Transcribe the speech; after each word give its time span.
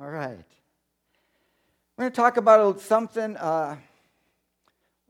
All 0.00 0.08
right. 0.08 0.38
We're 1.96 2.02
going 2.02 2.12
to 2.12 2.16
talk 2.16 2.36
about 2.36 2.80
something 2.80 3.36
uh, 3.36 3.78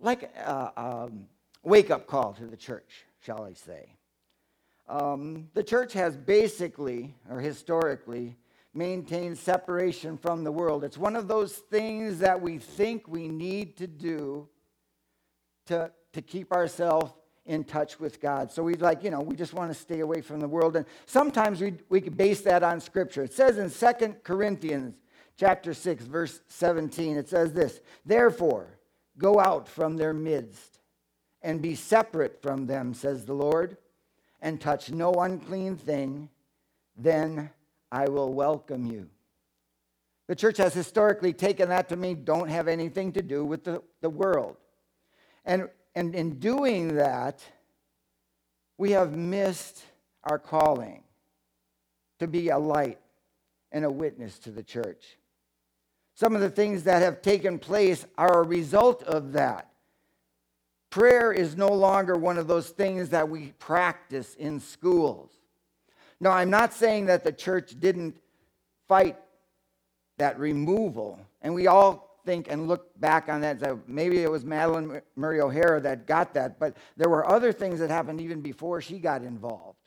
like 0.01 0.23
a 0.23 0.73
um, 0.81 1.27
wake 1.63 1.91
up 1.91 2.07
call 2.07 2.33
to 2.33 2.47
the 2.47 2.57
church, 2.57 3.05
shall 3.21 3.43
I 3.43 3.53
say. 3.53 3.93
Um, 4.89 5.51
the 5.53 5.63
church 5.63 5.93
has 5.93 6.17
basically, 6.17 7.15
or 7.29 7.39
historically, 7.39 8.39
maintained 8.73 9.37
separation 9.37 10.17
from 10.17 10.43
the 10.43 10.53
world. 10.53 10.85
It's 10.85 10.97
one 10.97 11.17
of 11.17 11.29
those 11.29 11.53
things 11.53 12.21
that 12.21 12.41
we 12.41 12.57
think 12.57 13.07
we 13.07 13.29
need 13.29 13.77
to 13.77 13.87
do 13.87 14.49
to, 15.67 15.91
to 16.15 16.23
keep 16.23 16.51
ourselves 16.51 17.13
in 17.49 17.65
touch 17.65 17.99
with 17.99 18.21
God. 18.21 18.53
So 18.53 18.63
we 18.63 18.75
like, 18.75 19.03
you 19.03 19.11
know, 19.11 19.21
we 19.21 19.35
just 19.35 19.55
want 19.55 19.73
to 19.73 19.75
stay 19.75 20.01
away 20.01 20.21
from 20.21 20.39
the 20.39 20.47
world. 20.47 20.77
And 20.77 20.85
sometimes 21.07 21.61
we, 21.61 21.75
we 21.89 22.01
can 22.01 22.13
base 22.13 22.43
that 22.43 22.63
on 22.63 22.79
scripture. 22.79 23.25
It 23.25 23.33
says 23.33 23.59
in 23.59 23.71
Second 23.71 24.23
Corinthians 24.23 24.95
chapter 25.37 25.73
6, 25.73 26.05
verse 26.05 26.41
17, 26.49 27.17
it 27.17 27.29
says 27.29 27.55
this, 27.55 27.81
Therefore, 28.05 28.79
go 29.17 29.41
out 29.41 29.67
from 29.67 29.97
their 29.97 30.13
midst 30.13 30.79
and 31.41 31.63
be 31.63 31.75
separate 31.75 32.43
from 32.43 32.67
them, 32.67 32.93
says 32.93 33.25
the 33.25 33.35
Lord, 33.35 33.79
and 34.43 34.61
touch 34.61 34.91
no 34.91 35.13
unclean 35.15 35.77
thing, 35.77 36.29
then 36.97 37.51
I 37.91 38.09
will 38.09 38.33
welcome 38.33 38.85
you. 38.85 39.09
The 40.27 40.37
church 40.37 40.59
has 40.59 40.75
historically 40.75 41.33
taken 41.33 41.71
that 41.71 41.89
to 41.89 41.97
mean 41.97 42.25
don't 42.25 42.51
have 42.51 42.69
anything 42.69 43.13
to 43.13 43.23
do 43.23 43.43
with 43.43 43.65
the, 43.65 43.83
the 44.03 44.11
world. 44.11 44.57
And 45.47 45.71
and 45.99 46.15
in 46.15 46.39
doing 46.39 46.95
that, 46.95 47.43
we 48.77 48.93
have 48.93 49.17
missed 49.17 49.83
our 50.23 50.39
calling 50.39 51.03
to 52.21 52.29
be 52.29 52.51
a 52.51 52.59
light 52.59 53.01
and 53.73 53.85
a 53.85 53.91
witness 53.91 54.39
to 54.39 54.53
the 54.53 54.63
church. 54.63 55.17
Some 56.15 56.37
of 56.37 56.41
the 56.41 56.51
things 56.51 56.85
that 56.85 57.03
have 57.03 57.21
taken 57.21 57.59
place 57.59 58.07
are 58.17 58.45
a 58.45 58.47
result 58.47 59.03
of 59.03 59.33
that. 59.33 59.73
Prayer 60.89 61.33
is 61.33 61.57
no 61.57 61.67
longer 61.67 62.15
one 62.15 62.39
of 62.39 62.47
those 62.47 62.69
things 62.71 63.09
that 63.09 63.29
we 63.29 63.53
practice 63.59 64.37
in 64.37 64.61
schools. 64.61 65.33
Now, 66.21 66.31
I'm 66.31 66.51
not 66.51 66.73
saying 66.73 67.07
that 67.07 67.25
the 67.25 67.33
church 67.33 67.75
didn't 67.81 68.17
fight 68.87 69.17
that 70.19 70.39
removal, 70.39 71.19
and 71.43 71.57
we 71.57 71.67
all 71.67 72.08
think 72.29 72.49
and 72.51 72.69
look 72.69 73.01
back 73.01 73.31
on 73.31 73.41
that. 73.41 73.59
So 73.61 73.81
maybe 73.87 74.19
it 74.23 74.31
was 74.31 74.45
Madalyn 74.45 75.01
Murray 75.17 75.41
O'Hair 75.41 75.81
that 75.81 76.07
got 76.07 76.35
that, 76.35 76.61
but 76.61 76.77
there 76.99 77.09
were 77.09 77.27
other 77.27 77.53
things 77.53 77.81
that 77.81 77.89
happened 77.89 78.21
even 78.21 78.43
before 78.43 78.83
she 78.83 78.99
got 78.99 79.23
involved. 79.23 79.79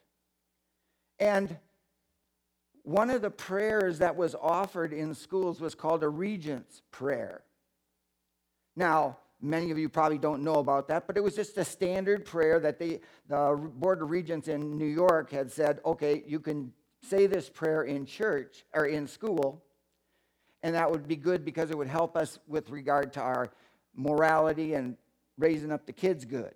And 1.20 1.56
one 2.81 3.11
of 3.11 3.22
the 3.22 3.30
prayers 3.30 4.00
that 4.00 4.16
was 4.16 4.33
offered 4.33 4.92
in 4.92 5.14
schools 5.14 5.61
was 5.61 5.75
called 5.75 6.02
a 6.02 6.09
regent's 6.09 6.81
prayer. 6.89 7.44
Now, 8.76 9.17
many 9.39 9.70
of 9.70 9.78
you 9.78 9.88
probably 9.88 10.17
don't 10.17 10.44
know 10.44 10.55
about 10.55 10.88
that, 10.88 11.05
but 11.05 11.17
it 11.17 11.23
was 11.23 11.36
just 11.36 11.55
a 11.59 11.64
standard 11.64 12.26
prayer 12.26 12.59
that 12.59 12.80
they, 12.80 13.02
the 13.30 13.70
Board 13.76 14.02
of 14.02 14.09
Regents 14.09 14.48
in 14.48 14.80
New 14.80 14.88
York 14.88 15.30
had 15.30 15.52
said, 15.52 15.80
okay, 15.86 16.23
you 16.26 16.39
can 16.39 16.73
say 17.03 17.28
this 17.28 17.50
prayer 17.50 17.83
in 17.83 18.08
church 18.08 18.66
or 18.73 18.88
in 18.88 19.05
school, 19.05 19.64
and 20.64 20.76
that 20.76 20.90
would 20.90 21.08
be 21.08 21.16
good 21.16 21.44
because 21.44 21.72
it 21.72 21.78
would 21.78 21.88
help 21.88 22.16
us 22.16 22.40
with 22.48 22.70
regard 22.70 23.14
to 23.14 23.22
our 23.22 23.50
morality 23.95 24.73
and 24.73 24.98
raising 25.38 25.72
up 25.72 25.86
the 25.86 25.94
kids 25.94 26.26
good. 26.26 26.54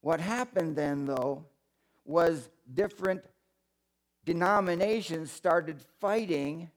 What 0.00 0.20
happened 0.20 0.76
then, 0.76 1.06
though, 1.06 1.44
was 2.04 2.50
different 2.74 3.24
denominations 4.24 5.30
started 5.30 5.80
fighting 6.00 6.70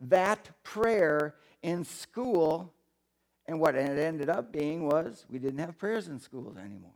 that 0.00 0.50
prayer 0.62 1.34
in 1.62 1.84
school. 1.84 2.72
And 3.46 3.60
what 3.60 3.74
it 3.74 3.98
ended 3.98 4.28
up 4.28 4.52
being 4.52 4.86
was 4.86 5.24
we 5.30 5.38
didn't 5.38 5.58
have 5.58 5.78
prayers 5.78 6.08
in 6.08 6.20
schools 6.20 6.56
anymore. 6.56 6.90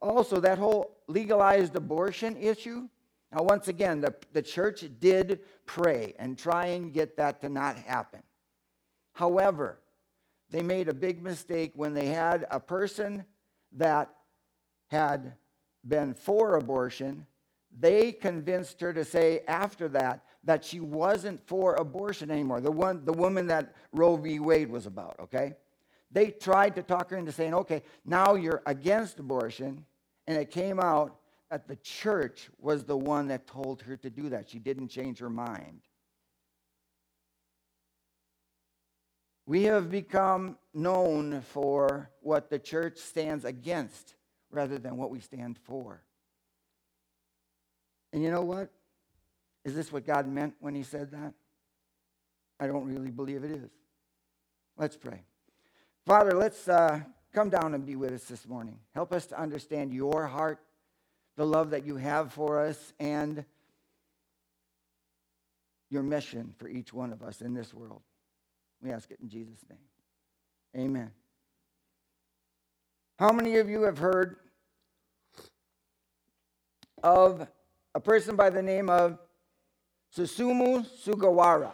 Also, 0.00 0.40
that 0.40 0.58
whole 0.58 0.96
legalized 1.08 1.74
abortion 1.74 2.36
issue 2.36 2.88
now, 3.32 3.42
once 3.42 3.68
again, 3.68 4.00
the, 4.00 4.14
the 4.32 4.42
church 4.42 4.84
did 5.00 5.40
pray 5.66 6.14
and 6.18 6.38
try 6.38 6.66
and 6.66 6.92
get 6.92 7.16
that 7.18 7.42
to 7.42 7.48
not 7.48 7.76
happen. 7.76 8.22
However, 9.12 9.80
they 10.50 10.62
made 10.62 10.88
a 10.88 10.94
big 10.94 11.22
mistake 11.22 11.72
when 11.74 11.92
they 11.92 12.06
had 12.06 12.46
a 12.50 12.58
person 12.58 13.24
that 13.72 14.14
had 14.86 15.34
been 15.86 16.14
for 16.14 16.56
abortion. 16.56 17.26
They 17.78 18.12
convinced 18.12 18.80
her 18.80 18.94
to 18.94 19.04
say 19.04 19.42
after 19.46 19.88
that 19.88 20.24
that 20.44 20.64
she 20.64 20.80
wasn't 20.80 21.46
for 21.46 21.74
abortion 21.74 22.30
anymore. 22.30 22.62
The 22.62 22.72
one, 22.72 23.04
the 23.04 23.12
woman 23.12 23.46
that 23.48 23.74
Roe 23.92 24.16
v. 24.16 24.40
Wade 24.40 24.70
was 24.70 24.86
about. 24.86 25.16
Okay, 25.20 25.52
they 26.10 26.30
tried 26.30 26.76
to 26.76 26.82
talk 26.82 27.10
her 27.10 27.18
into 27.18 27.32
saying, 27.32 27.52
"Okay, 27.52 27.82
now 28.06 28.34
you're 28.34 28.62
against 28.64 29.18
abortion," 29.18 29.84
and 30.26 30.38
it 30.38 30.50
came 30.50 30.80
out 30.80 31.17
that 31.50 31.66
the 31.66 31.76
church 31.76 32.50
was 32.58 32.84
the 32.84 32.96
one 32.96 33.28
that 33.28 33.46
told 33.46 33.82
her 33.82 33.96
to 33.96 34.10
do 34.10 34.28
that. 34.30 34.50
She 34.50 34.58
didn't 34.58 34.88
change 34.88 35.18
her 35.18 35.30
mind. 35.30 35.80
We 39.46 39.62
have 39.64 39.90
become 39.90 40.58
known 40.74 41.40
for 41.40 42.10
what 42.20 42.50
the 42.50 42.58
church 42.58 42.98
stands 42.98 43.46
against 43.46 44.14
rather 44.50 44.78
than 44.78 44.98
what 44.98 45.10
we 45.10 45.20
stand 45.20 45.58
for. 45.64 46.02
And 48.12 48.22
you 48.22 48.30
know 48.30 48.42
what? 48.42 48.70
Is 49.64 49.74
this 49.74 49.90
what 49.90 50.06
God 50.06 50.28
meant 50.28 50.54
when 50.60 50.74
He 50.74 50.82
said 50.82 51.10
that? 51.12 51.32
I 52.60 52.66
don't 52.66 52.84
really 52.84 53.10
believe 53.10 53.44
it 53.44 53.50
is. 53.50 53.70
Let's 54.76 54.96
pray. 54.96 55.22
Father, 56.04 56.34
let's 56.34 56.68
uh, 56.68 57.00
come 57.32 57.48
down 57.48 57.74
and 57.74 57.86
be 57.86 57.96
with 57.96 58.12
us 58.12 58.24
this 58.24 58.46
morning. 58.46 58.78
Help 58.94 59.12
us 59.12 59.26
to 59.26 59.40
understand 59.40 59.92
your 59.92 60.26
heart 60.26 60.60
the 61.38 61.46
love 61.46 61.70
that 61.70 61.86
you 61.86 61.96
have 61.96 62.32
for 62.32 62.58
us, 62.58 62.92
and 62.98 63.44
your 65.88 66.02
mission 66.02 66.52
for 66.58 66.68
each 66.68 66.92
one 66.92 67.12
of 67.12 67.22
us 67.22 67.40
in 67.40 67.54
this 67.54 67.72
world. 67.72 68.02
We 68.82 68.90
ask 68.90 69.08
it 69.12 69.20
in 69.22 69.28
Jesus' 69.28 69.64
name. 69.70 69.78
Amen. 70.84 71.12
How 73.20 73.30
many 73.30 73.58
of 73.58 73.70
you 73.70 73.82
have 73.82 73.98
heard 73.98 74.36
of 77.04 77.46
a 77.94 78.00
person 78.00 78.34
by 78.34 78.50
the 78.50 78.60
name 78.60 78.90
of 78.90 79.20
Susumu 80.16 80.84
Sugawara? 81.06 81.70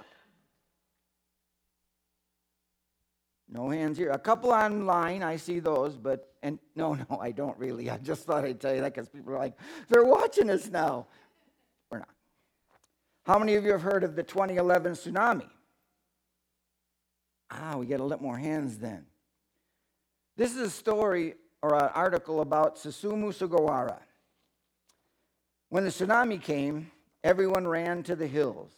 No 3.49 3.71
hands 3.71 3.97
here. 3.97 4.11
A 4.11 4.19
couple 4.19 4.51
online, 4.51 5.23
I 5.23 5.37
see 5.37 5.59
those, 5.59 5.97
but, 5.97 6.34
and 6.45 6.59
no, 6.77 6.95
no, 7.11 7.19
I 7.19 7.33
don't 7.33 7.59
really. 7.59 7.91
I 7.91 7.97
just 7.97 8.25
thought 8.25 8.45
I'd 8.45 8.61
tell 8.61 8.75
you 8.75 8.83
that 8.83 8.95
because 8.95 9.09
people 9.09 9.33
are 9.33 9.39
like, 9.39 9.55
they're 9.89 10.05
watching 10.05 10.51
us 10.51 10.69
now. 10.69 11.07
We're 11.91 11.99
not. 11.99 12.11
How 13.25 13.39
many 13.39 13.55
of 13.57 13.65
you 13.65 13.73
have 13.73 13.83
heard 13.83 14.05
of 14.05 14.15
the 14.15 14.23
2011 14.23 14.93
tsunami? 14.93 15.49
Ah, 17.51 17.77
we 17.77 17.87
get 17.87 18.01
a 18.01 18.05
lot 18.05 18.21
more 18.21 18.37
hands 18.37 18.79
then. 18.79 19.07
This 20.37 20.53
is 20.53 20.59
a 20.59 20.71
story 20.71 21.35
or 21.63 21.75
an 21.75 21.91
article 21.95 22.41
about 22.41 22.77
Susumu 22.77 23.33
Sugawara. 23.33 23.99
When 25.71 25.85
the 25.85 25.91
tsunami 25.91 26.41
came, 26.41 26.91
everyone 27.23 27.67
ran 27.67 28.03
to 28.05 28.17
the 28.17 28.27
hills. 28.27 28.73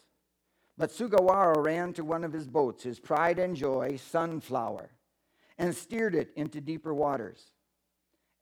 But 0.77 0.91
Sugawara 0.91 1.65
ran 1.65 1.91
to 1.93 2.03
one 2.03 2.23
of 2.23 2.31
his 2.31 2.47
boats, 2.47 2.83
his 2.83 2.99
pride 2.99 3.39
and 3.39 3.55
joy, 3.55 3.97
Sunflower, 4.11 4.91
and 5.57 5.75
steered 5.75 6.13
it 6.13 6.31
into 6.35 6.61
deeper 6.61 6.93
waters. 6.93 7.43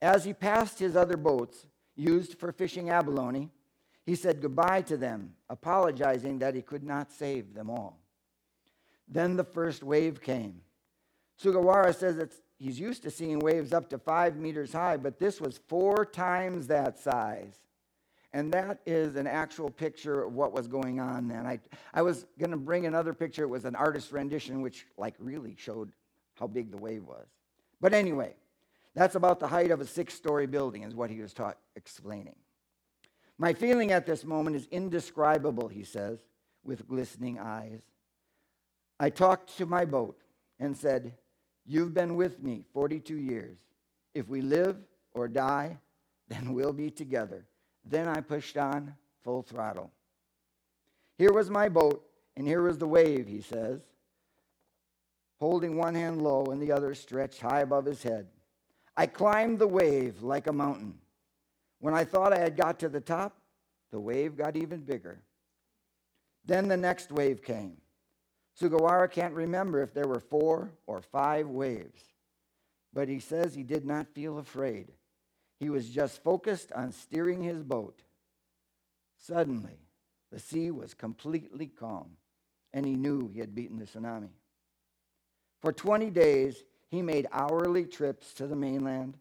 As 0.02 0.24
he 0.24 0.32
passed 0.32 0.78
his 0.78 0.96
other 0.96 1.16
boats, 1.16 1.66
used 1.96 2.38
for 2.38 2.52
fishing 2.52 2.90
abalone, 2.90 3.50
he 4.04 4.14
said 4.14 4.40
goodbye 4.40 4.82
to 4.82 4.96
them, 4.96 5.34
apologizing 5.48 6.38
that 6.38 6.54
he 6.54 6.62
could 6.62 6.84
not 6.84 7.10
save 7.10 7.54
them 7.54 7.70
all. 7.70 7.98
Then 9.08 9.36
the 9.36 9.44
first 9.44 9.82
wave 9.82 10.20
came. 10.22 10.60
Sugawara 11.42 11.94
says 11.94 12.16
that 12.16 12.32
he's 12.58 12.78
used 12.78 13.02
to 13.02 13.10
seeing 13.10 13.38
waves 13.38 13.72
up 13.72 13.88
to 13.90 13.98
five 13.98 14.36
meters 14.36 14.72
high, 14.72 14.96
but 14.96 15.18
this 15.18 15.40
was 15.40 15.58
four 15.66 16.04
times 16.04 16.66
that 16.68 16.98
size. 16.98 17.56
And 18.32 18.52
that 18.52 18.80
is 18.84 19.16
an 19.16 19.26
actual 19.26 19.70
picture 19.70 20.24
of 20.24 20.34
what 20.34 20.52
was 20.52 20.68
going 20.68 21.00
on 21.00 21.26
then. 21.26 21.46
I, 21.46 21.58
I 21.94 22.02
was 22.02 22.26
going 22.38 22.50
to 22.50 22.56
bring 22.56 22.86
another 22.86 23.14
picture. 23.14 23.44
It 23.44 23.48
was 23.48 23.64
an 23.64 23.74
artist's 23.74 24.12
rendition, 24.12 24.60
which 24.60 24.86
like 24.98 25.14
really 25.18 25.56
showed 25.58 25.90
how 26.38 26.46
big 26.46 26.70
the 26.70 26.76
wave 26.76 27.04
was. 27.04 27.26
But 27.80 27.94
anyway, 27.94 28.34
that's 28.96 29.14
about 29.14 29.40
the 29.40 29.46
height 29.46 29.70
of 29.70 29.82
a 29.82 29.86
six-story 29.86 30.46
building 30.46 30.82
is 30.82 30.94
what 30.94 31.10
he 31.10 31.20
was 31.20 31.34
taught, 31.34 31.58
explaining. 31.76 32.34
My 33.36 33.52
feeling 33.52 33.92
at 33.92 34.06
this 34.06 34.24
moment 34.24 34.56
is 34.56 34.66
indescribable, 34.70 35.68
he 35.68 35.84
says, 35.84 36.18
with 36.64 36.88
glistening 36.88 37.38
eyes. 37.38 37.82
I 38.98 39.10
talked 39.10 39.58
to 39.58 39.66
my 39.66 39.84
boat 39.84 40.18
and 40.58 40.74
said, 40.74 41.12
You've 41.66 41.92
been 41.92 42.16
with 42.16 42.42
me 42.42 42.64
42 42.72 43.16
years. 43.16 43.58
If 44.14 44.28
we 44.28 44.40
live 44.40 44.78
or 45.12 45.28
die, 45.28 45.76
then 46.28 46.54
we'll 46.54 46.72
be 46.72 46.90
together. 46.90 47.44
Then 47.84 48.08
I 48.08 48.22
pushed 48.22 48.56
on 48.56 48.94
full 49.22 49.42
throttle. 49.42 49.90
Here 51.18 51.34
was 51.34 51.50
my 51.50 51.68
boat, 51.68 52.02
and 52.34 52.46
here 52.46 52.62
was 52.62 52.78
the 52.78 52.86
wave, 52.86 53.26
he 53.26 53.42
says, 53.42 53.80
holding 55.38 55.76
one 55.76 55.94
hand 55.94 56.22
low 56.22 56.46
and 56.46 56.62
the 56.62 56.72
other 56.72 56.94
stretched 56.94 57.42
high 57.42 57.60
above 57.60 57.84
his 57.84 58.02
head. 58.02 58.28
I 58.96 59.06
climbed 59.06 59.58
the 59.58 59.68
wave 59.68 60.22
like 60.22 60.46
a 60.46 60.52
mountain. 60.52 60.98
When 61.80 61.94
I 61.94 62.04
thought 62.04 62.32
I 62.32 62.38
had 62.38 62.56
got 62.56 62.78
to 62.80 62.88
the 62.88 63.00
top, 63.00 63.36
the 63.90 64.00
wave 64.00 64.36
got 64.36 64.56
even 64.56 64.80
bigger. 64.80 65.20
Then 66.44 66.68
the 66.68 66.76
next 66.76 67.12
wave 67.12 67.42
came. 67.42 67.76
Sugawara 68.58 69.10
can't 69.10 69.34
remember 69.34 69.82
if 69.82 69.92
there 69.92 70.08
were 70.08 70.20
four 70.20 70.70
or 70.86 71.02
five 71.02 71.48
waves, 71.48 72.02
but 72.94 73.08
he 73.08 73.18
says 73.18 73.54
he 73.54 73.62
did 73.62 73.84
not 73.84 74.14
feel 74.14 74.38
afraid. 74.38 74.92
He 75.60 75.68
was 75.68 75.90
just 75.90 76.22
focused 76.22 76.72
on 76.72 76.92
steering 76.92 77.42
his 77.42 77.62
boat. 77.62 78.00
Suddenly, 79.18 79.78
the 80.32 80.38
sea 80.38 80.70
was 80.70 80.94
completely 80.94 81.66
calm, 81.66 82.16
and 82.72 82.86
he 82.86 82.94
knew 82.94 83.28
he 83.28 83.40
had 83.40 83.54
beaten 83.54 83.78
the 83.78 83.84
tsunami. 83.84 84.30
For 85.60 85.72
20 85.72 86.10
days, 86.10 86.64
he 86.88 87.02
made 87.02 87.26
hourly 87.32 87.84
trips 87.84 88.32
to 88.34 88.46
the 88.46 88.56
mainland. 88.56 89.16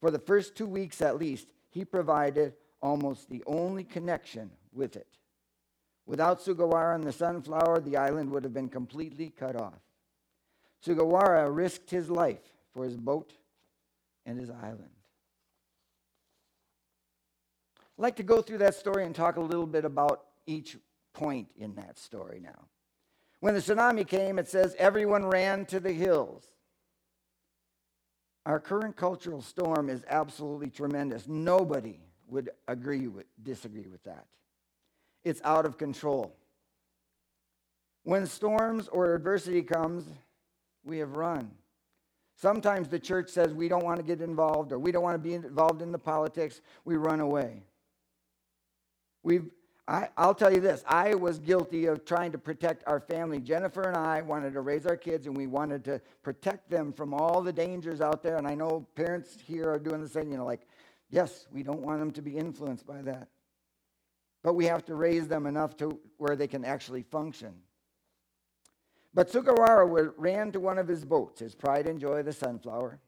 For 0.00 0.10
the 0.10 0.18
first 0.18 0.54
two 0.54 0.66
weeks 0.66 1.02
at 1.02 1.18
least, 1.18 1.52
he 1.70 1.84
provided 1.84 2.54
almost 2.82 3.28
the 3.28 3.42
only 3.46 3.84
connection 3.84 4.50
with 4.72 4.96
it. 4.96 5.06
Without 6.06 6.40
Sugawara 6.40 6.94
and 6.94 7.04
the 7.04 7.12
sunflower, 7.12 7.80
the 7.80 7.96
island 7.96 8.30
would 8.30 8.44
have 8.44 8.54
been 8.54 8.68
completely 8.68 9.30
cut 9.30 9.54
off. 9.54 9.80
Sugawara 10.84 11.54
risked 11.54 11.90
his 11.90 12.10
life 12.10 12.40
for 12.72 12.84
his 12.84 12.96
boat 12.96 13.32
and 14.24 14.38
his 14.38 14.50
island. 14.50 14.90
I'd 17.98 18.02
like 18.02 18.16
to 18.16 18.22
go 18.22 18.40
through 18.40 18.58
that 18.58 18.74
story 18.74 19.04
and 19.04 19.14
talk 19.14 19.36
a 19.36 19.40
little 19.40 19.66
bit 19.66 19.84
about 19.84 20.24
each 20.46 20.76
point 21.12 21.48
in 21.56 21.74
that 21.74 21.98
story 21.98 22.40
now. 22.42 22.66
When 23.40 23.54
the 23.54 23.60
tsunami 23.60 24.06
came, 24.06 24.38
it 24.38 24.48
says 24.48 24.74
everyone 24.78 25.26
ran 25.26 25.66
to 25.66 25.80
the 25.80 25.92
hills. 25.92 26.44
Our 28.46 28.58
current 28.58 28.96
cultural 28.96 29.42
storm 29.42 29.90
is 29.90 30.02
absolutely 30.08 30.70
tremendous. 30.70 31.28
Nobody 31.28 32.00
would 32.28 32.50
agree 32.68 33.06
with, 33.06 33.26
disagree 33.42 33.86
with 33.86 34.02
that. 34.04 34.26
It's 35.24 35.40
out 35.44 35.66
of 35.66 35.76
control. 35.76 36.34
When 38.04 38.26
storms 38.26 38.88
or 38.88 39.14
adversity 39.14 39.62
comes, 39.62 40.04
we 40.84 40.98
have 40.98 41.16
run. 41.16 41.50
Sometimes 42.36 42.88
the 42.88 42.98
church 42.98 43.28
says 43.28 43.52
we 43.52 43.68
don't 43.68 43.84
want 43.84 43.98
to 43.98 44.02
get 44.02 44.22
involved 44.22 44.72
or 44.72 44.78
we 44.78 44.90
don't 44.90 45.02
want 45.02 45.14
to 45.14 45.18
be 45.18 45.34
involved 45.34 45.82
in 45.82 45.92
the 45.92 45.98
politics. 45.98 46.62
We 46.86 46.96
run 46.96 47.20
away. 47.20 47.62
We've, 49.22 49.50
I, 49.88 50.08
will 50.18 50.34
tell 50.34 50.52
you 50.52 50.60
this 50.60 50.84
I 50.86 51.14
was 51.14 51.38
guilty 51.38 51.86
of 51.86 52.04
trying 52.04 52.32
to 52.32 52.38
protect 52.38 52.84
our 52.86 53.00
family. 53.00 53.40
Jennifer 53.40 53.82
and 53.82 53.96
I 53.96 54.22
wanted 54.22 54.52
to 54.54 54.60
raise 54.60 54.86
our 54.86 54.96
kids 54.96 55.26
and 55.26 55.36
we 55.36 55.46
wanted 55.46 55.84
to 55.84 56.00
protect 56.22 56.70
them 56.70 56.92
from 56.92 57.12
all 57.12 57.42
the 57.42 57.52
dangers 57.52 58.00
out 58.00 58.22
there. 58.22 58.36
And 58.36 58.46
I 58.46 58.54
know 58.54 58.86
parents 58.94 59.38
here 59.44 59.70
are 59.70 59.78
doing 59.78 60.00
the 60.00 60.08
same, 60.08 60.30
you 60.30 60.38
know, 60.38 60.44
like, 60.44 60.66
yes, 61.10 61.46
we 61.52 61.62
don't 61.62 61.80
want 61.80 61.98
them 61.98 62.12
to 62.12 62.22
be 62.22 62.36
influenced 62.36 62.86
by 62.86 63.02
that. 63.02 63.28
But 64.42 64.54
we 64.54 64.66
have 64.66 64.84
to 64.86 64.94
raise 64.94 65.28
them 65.28 65.46
enough 65.46 65.76
to 65.78 65.98
where 66.16 66.36
they 66.36 66.46
can 66.46 66.64
actually 66.64 67.02
function. 67.02 67.54
But 69.12 69.30
Sugawara 69.30 70.12
ran 70.16 70.52
to 70.52 70.60
one 70.60 70.78
of 70.78 70.86
his 70.86 71.04
boats, 71.04 71.40
his 71.40 71.54
pride 71.54 71.86
and 71.86 71.98
joy, 71.98 72.22
the 72.22 72.32
sunflower, 72.32 73.00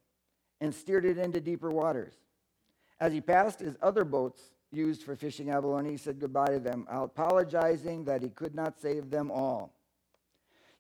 and 0.61 0.75
steered 0.75 1.05
it 1.05 1.17
into 1.17 1.41
deeper 1.41 1.71
waters. 1.71 2.15
As 3.01 3.13
he 3.13 3.21
passed 3.21 3.61
his 3.61 3.77
other 3.81 4.05
boats, 4.05 4.43
used 4.73 5.03
for 5.03 5.15
fishing 5.15 5.51
abalone. 5.51 5.91
He 5.91 5.97
said 5.97 6.19
goodbye 6.19 6.53
to 6.53 6.59
them, 6.59 6.87
apologizing 6.91 8.05
that 8.05 8.23
he 8.23 8.31
could 8.31 8.55
not 8.55 8.81
save 8.81 9.11
them 9.11 9.31
all. 9.31 9.75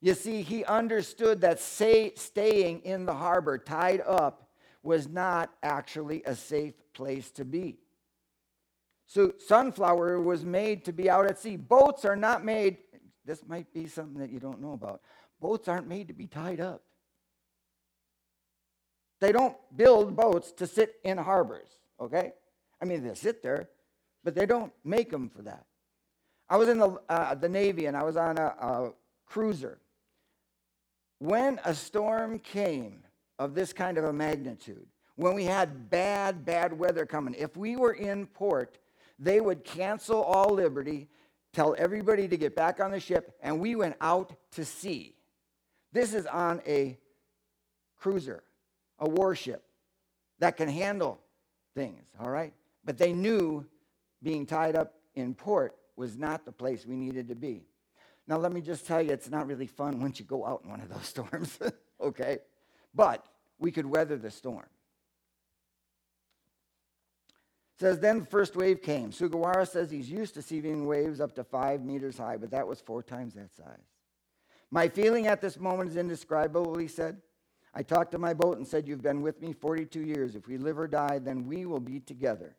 You 0.00 0.14
see, 0.14 0.42
he 0.42 0.64
understood 0.64 1.42
that 1.42 1.60
say, 1.60 2.12
staying 2.16 2.80
in 2.80 3.06
the 3.06 3.14
harbor 3.14 3.56
tied 3.56 4.00
up 4.00 4.48
was 4.82 5.08
not 5.08 5.52
actually 5.62 6.22
a 6.26 6.34
safe 6.34 6.74
place 6.92 7.30
to 7.32 7.44
be. 7.44 7.78
So, 9.06 9.32
sunflower 9.46 10.20
was 10.20 10.44
made 10.44 10.84
to 10.86 10.92
be 10.92 11.08
out 11.08 11.26
at 11.26 11.38
sea. 11.38 11.56
Boats 11.56 12.04
are 12.04 12.16
not 12.16 12.44
made, 12.44 12.78
this 13.24 13.46
might 13.46 13.72
be 13.72 13.86
something 13.86 14.18
that 14.18 14.30
you 14.30 14.40
don't 14.40 14.60
know 14.60 14.72
about. 14.72 15.02
Boats 15.40 15.68
aren't 15.68 15.86
made 15.86 16.08
to 16.08 16.14
be 16.14 16.26
tied 16.26 16.60
up. 16.60 16.82
They 19.20 19.30
don't 19.30 19.56
build 19.76 20.16
boats 20.16 20.50
to 20.52 20.66
sit 20.66 20.96
in 21.04 21.16
harbors, 21.16 21.68
okay? 22.00 22.32
I 22.80 22.86
mean, 22.86 23.06
they 23.06 23.14
sit 23.14 23.40
there, 23.40 23.68
but 24.24 24.34
they 24.34 24.46
don't 24.46 24.72
make 24.84 25.10
them 25.10 25.28
for 25.28 25.42
that. 25.42 25.64
I 26.48 26.56
was 26.56 26.68
in 26.68 26.78
the, 26.78 27.00
uh, 27.08 27.34
the 27.34 27.48
Navy 27.48 27.86
and 27.86 27.96
I 27.96 28.02
was 28.02 28.16
on 28.16 28.38
a, 28.38 28.46
a 28.46 28.92
cruiser. 29.26 29.78
When 31.18 31.60
a 31.64 31.74
storm 31.74 32.38
came 32.38 33.02
of 33.38 33.54
this 33.54 33.72
kind 33.72 33.96
of 33.96 34.04
a 34.04 34.12
magnitude, 34.12 34.86
when 35.16 35.34
we 35.34 35.44
had 35.44 35.88
bad, 35.90 36.44
bad 36.44 36.78
weather 36.78 37.06
coming, 37.06 37.34
if 37.38 37.56
we 37.56 37.76
were 37.76 37.92
in 37.92 38.26
port, 38.26 38.78
they 39.18 39.40
would 39.40 39.64
cancel 39.64 40.22
all 40.22 40.52
liberty, 40.52 41.08
tell 41.52 41.74
everybody 41.78 42.26
to 42.28 42.36
get 42.36 42.56
back 42.56 42.80
on 42.80 42.90
the 42.90 43.00
ship, 43.00 43.34
and 43.40 43.60
we 43.60 43.74
went 43.76 43.96
out 44.00 44.34
to 44.52 44.64
sea. 44.64 45.14
This 45.92 46.12
is 46.12 46.26
on 46.26 46.60
a 46.66 46.98
cruiser, 47.96 48.42
a 48.98 49.08
warship 49.08 49.64
that 50.38 50.56
can 50.56 50.68
handle 50.68 51.20
things, 51.74 52.02
all 52.18 52.30
right? 52.30 52.52
But 52.84 52.98
they 52.98 53.12
knew 53.12 53.64
being 54.22 54.46
tied 54.46 54.76
up 54.76 54.94
in 55.14 55.34
port 55.34 55.76
was 55.96 56.16
not 56.16 56.44
the 56.44 56.52
place 56.52 56.86
we 56.86 56.96
needed 56.96 57.28
to 57.28 57.34
be. 57.34 57.66
Now, 58.26 58.38
let 58.38 58.52
me 58.52 58.60
just 58.60 58.86
tell 58.86 59.02
you, 59.02 59.12
it's 59.12 59.30
not 59.30 59.46
really 59.46 59.66
fun 59.66 60.00
once 60.00 60.20
you 60.20 60.24
go 60.24 60.46
out 60.46 60.62
in 60.64 60.70
one 60.70 60.80
of 60.80 60.88
those 60.88 61.06
storms, 61.06 61.58
okay? 62.00 62.38
But 62.94 63.24
we 63.58 63.70
could 63.72 63.86
weather 63.86 64.16
the 64.16 64.30
storm. 64.30 64.66
It 67.74 67.80
says, 67.80 67.98
then 67.98 68.20
the 68.20 68.26
first 68.26 68.54
wave 68.54 68.80
came. 68.80 69.10
Sugawara 69.10 69.66
says 69.66 69.90
he's 69.90 70.10
used 70.10 70.34
to 70.34 70.42
seeing 70.42 70.86
waves 70.86 71.20
up 71.20 71.34
to 71.34 71.44
five 71.44 71.82
meters 71.82 72.18
high, 72.18 72.36
but 72.36 72.50
that 72.52 72.66
was 72.66 72.80
four 72.80 73.02
times 73.02 73.34
that 73.34 73.52
size. 73.54 73.88
My 74.70 74.88
feeling 74.88 75.26
at 75.26 75.40
this 75.40 75.58
moment 75.58 75.90
is 75.90 75.96
indescribable, 75.96 76.78
he 76.78 76.86
said. 76.88 77.20
I 77.74 77.82
talked 77.82 78.12
to 78.12 78.18
my 78.18 78.34
boat 78.34 78.58
and 78.58 78.66
said, 78.66 78.86
You've 78.86 79.02
been 79.02 79.22
with 79.22 79.40
me 79.40 79.52
42 79.52 80.00
years. 80.00 80.34
If 80.34 80.46
we 80.46 80.58
live 80.58 80.78
or 80.78 80.86
die, 80.86 81.18
then 81.18 81.46
we 81.46 81.66
will 81.66 81.80
be 81.80 82.00
together. 82.00 82.56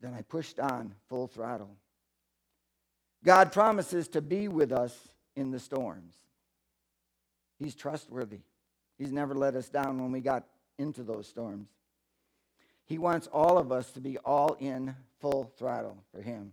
Then 0.00 0.14
I 0.14 0.22
pushed 0.22 0.58
on 0.58 0.94
full 1.08 1.26
throttle. 1.26 1.76
God 3.24 3.52
promises 3.52 4.08
to 4.08 4.22
be 4.22 4.48
with 4.48 4.72
us 4.72 4.96
in 5.36 5.50
the 5.50 5.58
storms. 5.58 6.14
He's 7.58 7.74
trustworthy. 7.74 8.40
He's 8.96 9.12
never 9.12 9.34
let 9.34 9.54
us 9.54 9.68
down 9.68 10.00
when 10.00 10.12
we 10.12 10.20
got 10.20 10.44
into 10.78 11.02
those 11.02 11.26
storms. 11.26 11.68
He 12.86 12.98
wants 12.98 13.28
all 13.28 13.58
of 13.58 13.70
us 13.70 13.92
to 13.92 14.00
be 14.00 14.16
all 14.18 14.56
in 14.58 14.94
full 15.20 15.52
throttle 15.58 15.98
for 16.12 16.22
Him. 16.22 16.52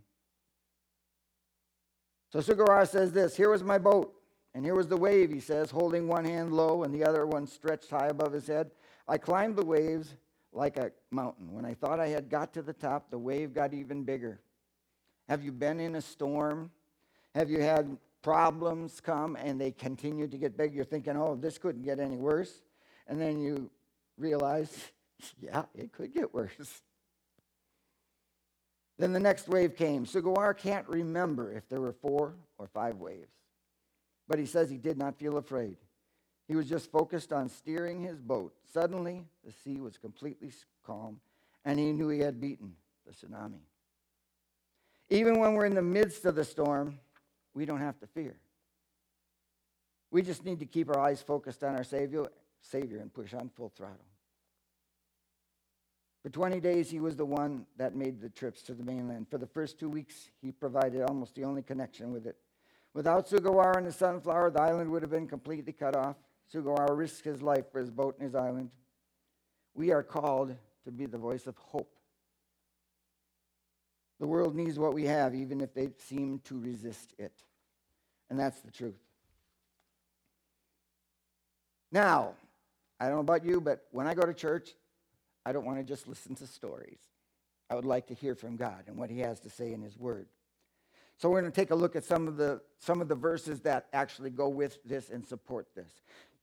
So 2.30 2.40
Sugawara 2.40 2.86
says 2.86 3.12
this 3.12 3.36
Here 3.36 3.50
was 3.50 3.64
my 3.64 3.78
boat, 3.78 4.14
and 4.54 4.64
here 4.64 4.74
was 4.74 4.88
the 4.88 4.96
wave, 4.96 5.30
he 5.30 5.40
says, 5.40 5.70
holding 5.70 6.08
one 6.08 6.24
hand 6.24 6.52
low 6.52 6.82
and 6.82 6.92
the 6.92 7.04
other 7.04 7.26
one 7.26 7.46
stretched 7.46 7.90
high 7.90 8.08
above 8.08 8.32
his 8.32 8.46
head. 8.46 8.70
I 9.06 9.18
climbed 9.18 9.56
the 9.56 9.64
waves 9.64 10.14
like 10.52 10.76
a 10.76 10.90
mountain. 11.10 11.52
When 11.52 11.64
I 11.64 11.74
thought 11.74 12.00
I 12.00 12.08
had 12.08 12.28
got 12.28 12.52
to 12.54 12.62
the 12.62 12.72
top, 12.72 13.10
the 13.10 13.18
wave 13.18 13.54
got 13.54 13.74
even 13.74 14.04
bigger. 14.04 14.40
Have 15.28 15.44
you 15.44 15.52
been 15.52 15.78
in 15.78 15.96
a 15.96 16.00
storm? 16.00 16.70
Have 17.34 17.50
you 17.50 17.60
had 17.60 17.96
problems 18.22 19.00
come 19.00 19.36
and 19.36 19.60
they 19.60 19.70
continue 19.70 20.26
to 20.26 20.38
get 20.38 20.56
big? 20.56 20.74
You're 20.74 20.84
thinking, 20.84 21.16
oh, 21.16 21.36
this 21.36 21.58
couldn't 21.58 21.82
get 21.82 22.00
any 22.00 22.16
worse. 22.16 22.62
And 23.06 23.20
then 23.20 23.38
you 23.38 23.70
realize, 24.16 24.90
yeah, 25.40 25.64
it 25.74 25.92
could 25.92 26.14
get 26.14 26.32
worse. 26.32 26.82
Then 28.98 29.12
the 29.12 29.20
next 29.20 29.48
wave 29.48 29.76
came. 29.76 30.04
Sugawara 30.04 30.56
can't 30.56 30.88
remember 30.88 31.52
if 31.52 31.68
there 31.68 31.80
were 31.80 31.92
four 31.92 32.34
or 32.58 32.66
five 32.66 32.96
waves, 32.96 33.30
but 34.26 34.38
he 34.38 34.46
says 34.46 34.68
he 34.68 34.76
did 34.76 34.98
not 34.98 35.16
feel 35.16 35.36
afraid. 35.36 35.76
He 36.48 36.56
was 36.56 36.66
just 36.66 36.90
focused 36.90 37.32
on 37.32 37.50
steering 37.50 38.02
his 38.02 38.20
boat. 38.20 38.54
Suddenly, 38.72 39.26
the 39.44 39.52
sea 39.52 39.80
was 39.80 39.98
completely 39.98 40.50
calm, 40.84 41.20
and 41.64 41.78
he 41.78 41.92
knew 41.92 42.08
he 42.08 42.20
had 42.20 42.40
beaten 42.40 42.74
the 43.06 43.12
tsunami. 43.12 43.60
Even 45.10 45.38
when 45.38 45.54
we're 45.54 45.66
in 45.66 45.74
the 45.74 45.82
midst 45.82 46.24
of 46.24 46.34
the 46.34 46.44
storm, 46.44 46.98
we 47.54 47.66
don't 47.66 47.80
have 47.80 47.98
to 48.00 48.06
fear. 48.06 48.38
We 50.10 50.22
just 50.22 50.44
need 50.44 50.58
to 50.60 50.66
keep 50.66 50.88
our 50.88 50.98
eyes 50.98 51.20
focused 51.20 51.62
on 51.62 51.76
our 51.76 51.84
Savior, 51.84 52.24
Savior 52.62 52.98
and 52.98 53.12
push 53.12 53.34
on 53.34 53.50
full 53.50 53.68
throttle. 53.68 53.96
For 56.22 56.30
20 56.30 56.60
days, 56.60 56.90
he 56.90 57.00
was 57.00 57.16
the 57.16 57.26
one 57.26 57.66
that 57.76 57.94
made 57.94 58.20
the 58.20 58.28
trips 58.28 58.62
to 58.62 58.74
the 58.74 58.82
mainland. 58.82 59.28
For 59.30 59.38
the 59.38 59.46
first 59.46 59.78
two 59.78 59.88
weeks, 59.88 60.30
he 60.40 60.50
provided 60.50 61.02
almost 61.02 61.34
the 61.34 61.44
only 61.44 61.62
connection 61.62 62.10
with 62.10 62.26
it. 62.26 62.36
Without 62.94 63.28
Sugawara 63.28 63.76
and 63.76 63.86
the 63.86 63.92
sunflower, 63.92 64.50
the 64.50 64.62
island 64.62 64.90
would 64.90 65.02
have 65.02 65.10
been 65.10 65.28
completely 65.28 65.72
cut 65.72 65.94
off. 65.94 66.16
Sugawara 66.52 66.96
risked 66.96 67.24
his 67.24 67.42
life 67.42 67.70
for 67.70 67.80
his 67.80 67.90
boat 67.90 68.16
and 68.18 68.24
his 68.24 68.34
island. 68.34 68.70
We 69.74 69.92
are 69.92 70.02
called 70.02 70.54
to 70.84 70.90
be 70.90 71.06
the 71.06 71.18
voice 71.18 71.46
of 71.46 71.56
hope. 71.56 71.94
The 74.20 74.26
world 74.26 74.56
needs 74.56 74.78
what 74.78 74.94
we 74.94 75.04
have, 75.04 75.34
even 75.34 75.60
if 75.60 75.74
they 75.74 75.90
seem 75.98 76.40
to 76.44 76.58
resist 76.58 77.14
it. 77.18 77.32
And 78.30 78.38
that's 78.38 78.60
the 78.60 78.70
truth. 78.70 78.98
Now, 81.92 82.34
I 83.00 83.06
don't 83.06 83.14
know 83.14 83.20
about 83.20 83.44
you, 83.44 83.60
but 83.60 83.86
when 83.92 84.06
I 84.06 84.14
go 84.14 84.22
to 84.22 84.34
church, 84.34 84.70
I 85.46 85.52
don't 85.52 85.64
want 85.64 85.78
to 85.78 85.84
just 85.84 86.08
listen 86.08 86.34
to 86.36 86.46
stories. 86.46 86.98
I 87.70 87.74
would 87.74 87.84
like 87.84 88.06
to 88.08 88.14
hear 88.14 88.34
from 88.34 88.56
God 88.56 88.84
and 88.86 88.96
what 88.96 89.10
He 89.10 89.20
has 89.20 89.40
to 89.40 89.50
say 89.50 89.72
in 89.72 89.82
His 89.82 89.96
Word. 89.96 90.26
So 91.18 91.28
we're 91.28 91.40
going 91.40 91.52
to 91.52 91.60
take 91.60 91.70
a 91.70 91.74
look 91.74 91.96
at 91.96 92.04
some 92.04 92.28
of 92.28 92.36
the 92.36 92.60
some 92.78 93.00
of 93.00 93.08
the 93.08 93.14
verses 93.14 93.60
that 93.60 93.86
actually 93.92 94.30
go 94.30 94.48
with 94.48 94.78
this 94.84 95.10
and 95.10 95.26
support 95.26 95.66
this. 95.74 95.90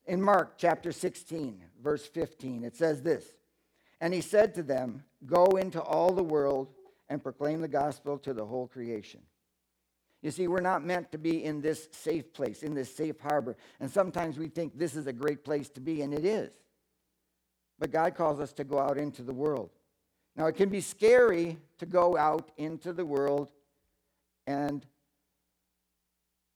In 0.06 0.22
Mark 0.22 0.54
chapter 0.56 0.92
16, 0.92 1.62
verse 1.82 2.06
15, 2.06 2.64
it 2.64 2.76
says 2.76 3.02
this. 3.02 3.24
And 4.00 4.14
he 4.14 4.20
said 4.20 4.54
to 4.54 4.62
them, 4.62 5.04
Go 5.24 5.46
into 5.46 5.80
all 5.80 6.12
the 6.12 6.22
world 6.22 6.68
and 7.08 7.22
proclaim 7.22 7.60
the 7.60 7.68
gospel 7.68 8.18
to 8.18 8.32
the 8.32 8.44
whole 8.44 8.68
creation. 8.68 9.20
You 10.22 10.30
see, 10.30 10.48
we're 10.48 10.60
not 10.60 10.84
meant 10.84 11.12
to 11.12 11.18
be 11.18 11.44
in 11.44 11.60
this 11.60 11.88
safe 11.92 12.32
place, 12.32 12.62
in 12.62 12.74
this 12.74 12.94
safe 12.94 13.20
harbor. 13.20 13.56
And 13.80 13.90
sometimes 13.90 14.38
we 14.38 14.48
think 14.48 14.78
this 14.78 14.96
is 14.96 15.06
a 15.06 15.12
great 15.12 15.44
place 15.44 15.68
to 15.70 15.80
be, 15.80 16.02
and 16.02 16.12
it 16.12 16.24
is. 16.24 16.50
But 17.78 17.90
God 17.90 18.14
calls 18.14 18.40
us 18.40 18.52
to 18.54 18.64
go 18.64 18.78
out 18.78 18.98
into 18.98 19.22
the 19.22 19.34
world. 19.34 19.70
Now, 20.34 20.46
it 20.46 20.56
can 20.56 20.68
be 20.68 20.80
scary 20.80 21.58
to 21.78 21.86
go 21.86 22.16
out 22.16 22.50
into 22.56 22.92
the 22.92 23.04
world 23.04 23.52
and 24.46 24.84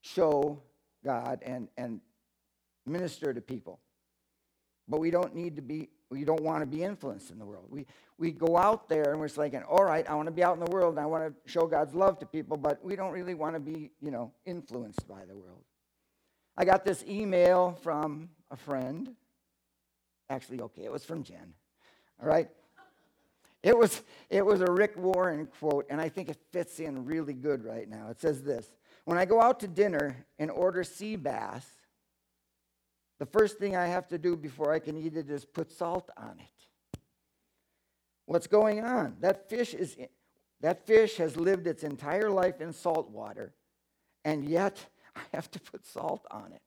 show 0.03 0.63
God 1.05 1.41
and, 1.43 1.69
and 1.77 2.01
minister 2.91 3.33
to 3.33 3.41
people. 3.41 3.81
But 4.89 5.01
we 5.01 5.11
don't 5.11 5.35
need 5.35 5.57
to 5.57 5.63
be, 5.63 5.89
we 6.11 6.25
don't 6.25 6.43
want 6.43 6.63
to 6.63 6.67
be 6.67 6.83
influenced 6.83 7.31
in 7.31 7.39
the 7.39 7.47
world. 7.47 7.67
We, 7.71 7.87
we 8.19 8.33
go 8.33 8.57
out 8.57 8.89
there 8.89 9.13
and 9.13 9.21
we're 9.21 9.29
thinking, 9.29 9.63
all 9.63 9.85
right, 9.85 10.09
I 10.11 10.15
want 10.15 10.27
to 10.27 10.33
be 10.33 10.43
out 10.43 10.59
in 10.59 10.65
the 10.65 10.71
world 10.71 10.95
and 10.95 11.01
I 11.01 11.07
want 11.07 11.25
to 11.25 11.51
show 11.51 11.67
God's 11.67 11.95
love 11.95 12.19
to 12.19 12.27
people, 12.27 12.57
but 12.57 12.85
we 12.85 12.97
don't 12.97 13.13
really 13.13 13.35
want 13.35 13.55
to 13.55 13.61
be, 13.61 13.93
you 14.01 14.11
know, 14.11 14.33
influenced 14.45 15.07
by 15.07 15.25
the 15.27 15.37
world. 15.37 15.63
I 16.57 16.65
got 16.65 16.85
this 16.85 17.05
email 17.09 17.79
from 17.83 18.31
a 18.51 18.57
friend. 18.57 19.15
Actually, 20.29 20.61
okay, 20.61 20.83
it 20.83 20.93
was 20.93 21.05
from 21.05 21.23
Jen. 21.23 21.55
All 22.21 22.29
right. 22.29 22.51
It 23.63 23.77
was, 23.77 24.03
it 24.29 24.45
was 24.45 24.61
a 24.63 24.71
Rick 24.71 24.97
Warren 24.97 25.47
quote, 25.47 25.87
and 25.91 26.01
I 26.01 26.09
think 26.09 26.29
it 26.29 26.39
fits 26.51 26.81
in 26.81 27.05
really 27.05 27.35
good 27.35 27.65
right 27.65 27.89
now. 27.89 28.09
It 28.09 28.21
says 28.21 28.43
this 28.43 28.73
When 29.05 29.19
I 29.19 29.25
go 29.25 29.41
out 29.41 29.61
to 29.61 29.69
dinner 29.69 30.17
and 30.39 30.51
order 30.51 30.83
sea 30.83 31.17
bass, 31.17 31.67
the 33.21 33.27
first 33.27 33.59
thing 33.59 33.77
I 33.77 33.87
have 33.87 34.09
to 34.09 34.19
do 34.19 34.35
before 34.35 34.73
I 34.73 34.79
can 34.79 34.97
eat 34.97 35.15
it 35.15 35.29
is 35.29 35.45
put 35.45 35.71
salt 35.71 36.09
on 36.17 36.39
it. 36.41 36.99
What's 38.25 38.47
going 38.47 38.83
on? 38.83 39.17
That 39.21 39.51
fish 39.51 39.75
is 39.75 39.97
that 40.63 40.87
fish 40.87 41.19
has 41.19 41.37
lived 41.37 41.67
its 41.67 41.85
entire 41.85 42.31
life 42.31 42.63
in 42.63 42.73
salt 42.73 43.11
water, 43.11 43.53
and 44.25 44.45
yet 44.45 44.85
I 45.15 45.21
have 45.35 45.51
to 45.51 45.61
put 45.61 45.87
salt 45.87 46.27
on 46.31 46.53
it. 46.55 46.63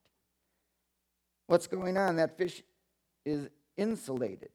What's 1.47 1.65
going 1.65 1.97
on? 1.97 2.17
That 2.17 2.37
fish 2.37 2.61
is 3.25 3.49
insulated. 3.75 4.49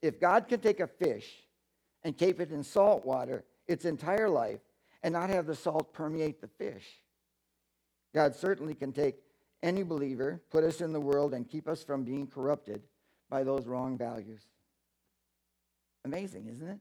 If 0.00 0.18
God 0.18 0.48
can 0.48 0.60
take 0.60 0.80
a 0.80 0.86
fish 0.86 1.30
and 2.02 2.16
keep 2.16 2.40
it 2.40 2.50
in 2.50 2.64
salt 2.64 3.04
water 3.04 3.44
its 3.66 3.84
entire 3.84 4.28
life 4.28 4.60
and 5.02 5.12
not 5.12 5.28
have 5.28 5.46
the 5.46 5.54
salt 5.54 5.92
permeate 5.92 6.40
the 6.40 6.48
fish, 6.48 6.86
God 8.14 8.34
certainly 8.34 8.74
can 8.74 8.92
take 8.92 9.16
any 9.62 9.82
believer, 9.82 10.40
put 10.50 10.64
us 10.64 10.80
in 10.80 10.92
the 10.92 11.00
world, 11.00 11.34
and 11.34 11.48
keep 11.48 11.68
us 11.68 11.82
from 11.82 12.04
being 12.04 12.26
corrupted 12.26 12.82
by 13.30 13.44
those 13.44 13.66
wrong 13.66 13.96
values. 13.96 14.42
Amazing, 16.04 16.48
isn't 16.48 16.68
it? 16.68 16.78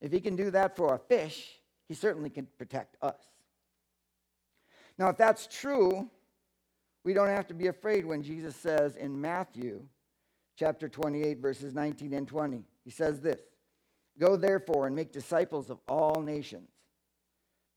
If 0.00 0.12
he 0.12 0.20
can 0.20 0.34
do 0.34 0.50
that 0.50 0.76
for 0.76 0.94
a 0.94 0.98
fish, 0.98 1.60
he 1.88 1.94
certainly 1.94 2.28
can 2.28 2.46
protect 2.58 2.96
us. 3.02 3.20
Now, 4.98 5.08
if 5.08 5.16
that's 5.16 5.46
true, 5.46 6.10
we 7.04 7.14
don't 7.14 7.28
have 7.28 7.46
to 7.48 7.54
be 7.54 7.68
afraid 7.68 8.04
when 8.04 8.22
Jesus 8.22 8.56
says 8.56 8.96
in 8.96 9.20
Matthew 9.20 9.82
chapter 10.56 10.88
28, 10.88 11.38
verses 11.38 11.72
19 11.72 12.12
and 12.12 12.28
20, 12.28 12.64
he 12.84 12.90
says 12.90 13.20
this 13.20 13.40
Go 14.18 14.36
therefore 14.36 14.86
and 14.86 14.96
make 14.96 15.12
disciples 15.12 15.70
of 15.70 15.78
all 15.88 16.20
nations, 16.20 16.70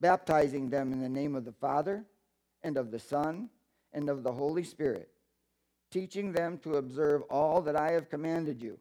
baptizing 0.01 0.69
them 0.69 0.91
in 0.91 0.99
the 0.99 1.09
name 1.09 1.35
of 1.35 1.45
the 1.45 1.53
Father 1.53 2.05
and 2.63 2.77
of 2.77 2.91
the 2.91 2.99
Son 2.99 3.49
and 3.95 4.09
of 4.09 4.21
the 4.21 4.31
Holy 4.31 4.63
Spirit, 4.63 5.09
teaching 5.89 6.33
them 6.33 6.59
to 6.59 6.75
observe 6.75 7.23
all 7.23 7.61
that 7.63 7.75
I 7.75 7.93
have 7.93 8.09
commanded 8.09 8.61
you. 8.61 8.77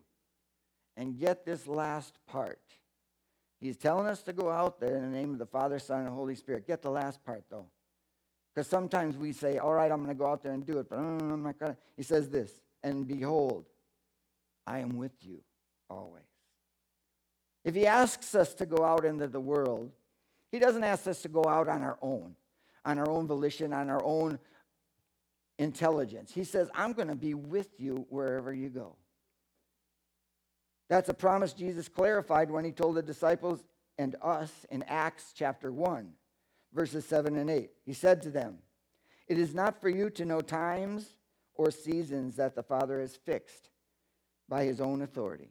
And 0.97 1.19
get 1.19 1.45
this 1.45 1.67
last 1.67 2.19
part. 2.27 2.61
He's 3.61 3.77
telling 3.77 4.07
us 4.07 4.23
to 4.25 4.33
go 4.33 4.51
out 4.51 4.79
there 4.79 4.97
in 4.97 5.03
the 5.03 5.17
name 5.17 5.33
of 5.33 5.39
the 5.39 5.47
Father, 5.47 5.79
Son, 5.79 6.01
and 6.01 6.11
Holy 6.11 6.35
Spirit. 6.35 6.67
Get 6.67 6.83
the 6.83 6.91
last 6.91 7.25
part, 7.25 7.45
though. 7.51 7.67
Because 8.55 8.69
sometimes 8.69 9.17
we 9.17 9.33
say, 9.33 9.59
all 9.59 9.73
right, 9.73 9.91
I'm 9.91 10.05
going 10.05 10.15
to 10.15 10.19
go 10.19 10.27
out 10.27 10.43
there 10.43 10.53
and 10.53 10.65
do 10.65 10.79
it, 10.79 10.89
but 10.89 10.99
I'm 10.99 11.43
not 11.43 11.59
going 11.59 11.73
to. 11.73 11.79
He 11.97 12.05
says 12.05 12.29
this, 12.29 12.61
and 12.85 13.09
behold, 13.09 13.65
I 14.67 14.79
am 14.81 14.97
with 14.97 15.13
you 15.23 15.41
always. 15.91 16.23
If 17.65 17.75
he 17.75 17.87
asks 17.87 18.35
us 18.35 18.55
to 18.55 18.67
go 18.67 18.85
out 18.85 19.05
into 19.05 19.27
the 19.27 19.41
world, 19.41 19.91
he 20.53 20.59
doesn't 20.61 20.85
ask 20.85 21.09
us 21.09 21.23
to 21.23 21.29
go 21.29 21.45
out 21.49 21.69
on 21.69 21.83
our 21.83 21.99
own, 22.03 22.37
on 22.85 22.99
our 22.99 23.09
own 23.09 23.27
volition, 23.27 23.73
on 23.73 23.91
our 23.91 24.05
own 24.05 24.39
intelligence. 25.59 26.33
He 26.33 26.45
says, 26.45 26.69
I'm 26.75 26.93
going 26.93 27.09
to 27.09 27.15
be 27.15 27.35
with 27.35 27.69
you 27.79 28.07
wherever 28.09 28.53
you 28.53 28.69
go. 28.69 28.97
That's 30.89 31.09
a 31.09 31.15
promise 31.15 31.53
Jesus 31.53 31.89
clarified 31.89 32.51
when 32.51 32.65
he 32.65 32.73
told 32.73 32.97
the 32.97 33.03
disciples 33.03 33.65
and 33.99 34.17
us 34.23 34.67
in 34.71 34.83
Acts 34.85 35.33
chapter 35.35 35.73
1, 35.73 36.11
verses 36.73 37.05
7 37.07 37.37
and 37.37 37.49
8. 37.49 37.71
He 37.85 37.93
said 37.93 38.23
to 38.23 38.31
them, 38.31 38.59
It 39.29 39.39
is 39.39 39.55
not 39.55 39.81
for 39.81 39.89
you 39.89 40.11
to 40.11 40.25
know 40.25 40.41
times 40.41 41.15
or 41.55 41.71
seasons 41.71 42.37
that 42.37 42.55
the 42.55 42.63
Father 42.63 43.01
has 43.01 43.17
fixed 43.17 43.71
by 44.49 44.65
his 44.65 44.81
own 44.81 45.03
authority. 45.03 45.51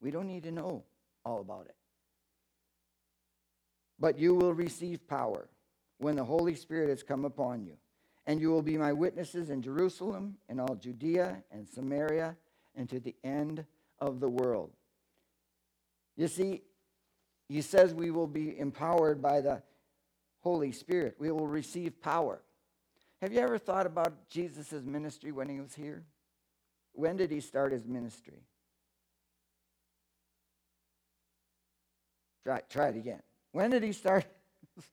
We 0.00 0.10
don't 0.10 0.26
need 0.26 0.44
to 0.44 0.52
know 0.52 0.84
all 1.24 1.40
about 1.40 1.66
it. 1.66 1.76
But 3.98 4.18
you 4.18 4.34
will 4.34 4.54
receive 4.54 5.06
power 5.06 5.48
when 5.98 6.16
the 6.16 6.24
Holy 6.24 6.54
Spirit 6.54 6.88
has 6.88 7.02
come 7.02 7.26
upon 7.26 7.62
you 7.62 7.76
and 8.26 8.40
you 8.40 8.50
will 8.50 8.62
be 8.62 8.76
my 8.76 8.92
witnesses 8.92 9.50
in 9.50 9.62
Jerusalem, 9.62 10.36
in 10.48 10.60
all 10.60 10.74
Judea 10.74 11.42
and 11.50 11.68
Samaria, 11.68 12.36
and 12.74 12.88
to 12.88 13.00
the 13.00 13.14
end 13.24 13.64
of 13.98 14.20
the 14.20 14.28
world. 14.28 14.70
You 16.16 16.28
see, 16.28 16.62
he 17.48 17.62
says 17.62 17.94
we 17.94 18.10
will 18.10 18.26
be 18.26 18.58
empowered 18.58 19.20
by 19.20 19.40
the 19.40 19.62
Holy 20.40 20.72
Spirit. 20.72 21.16
We 21.18 21.30
will 21.30 21.48
receive 21.48 22.00
power. 22.00 22.42
Have 23.20 23.32
you 23.32 23.40
ever 23.40 23.58
thought 23.58 23.86
about 23.86 24.28
Jesus' 24.28 24.72
ministry 24.84 25.32
when 25.32 25.48
he 25.48 25.60
was 25.60 25.74
here? 25.74 26.04
When 26.92 27.16
did 27.16 27.30
he 27.30 27.40
start 27.40 27.72
his 27.72 27.86
ministry? 27.86 28.42
Try, 32.44 32.60
try 32.68 32.88
it 32.88 32.96
again. 32.96 33.22
When 33.52 33.70
did 33.70 33.82
he 33.82 33.92
start? 33.92 34.24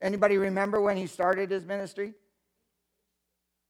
Anybody 0.00 0.38
remember 0.38 0.80
when 0.80 0.96
he 0.96 1.06
started 1.06 1.50
his 1.50 1.64
ministry? 1.64 2.14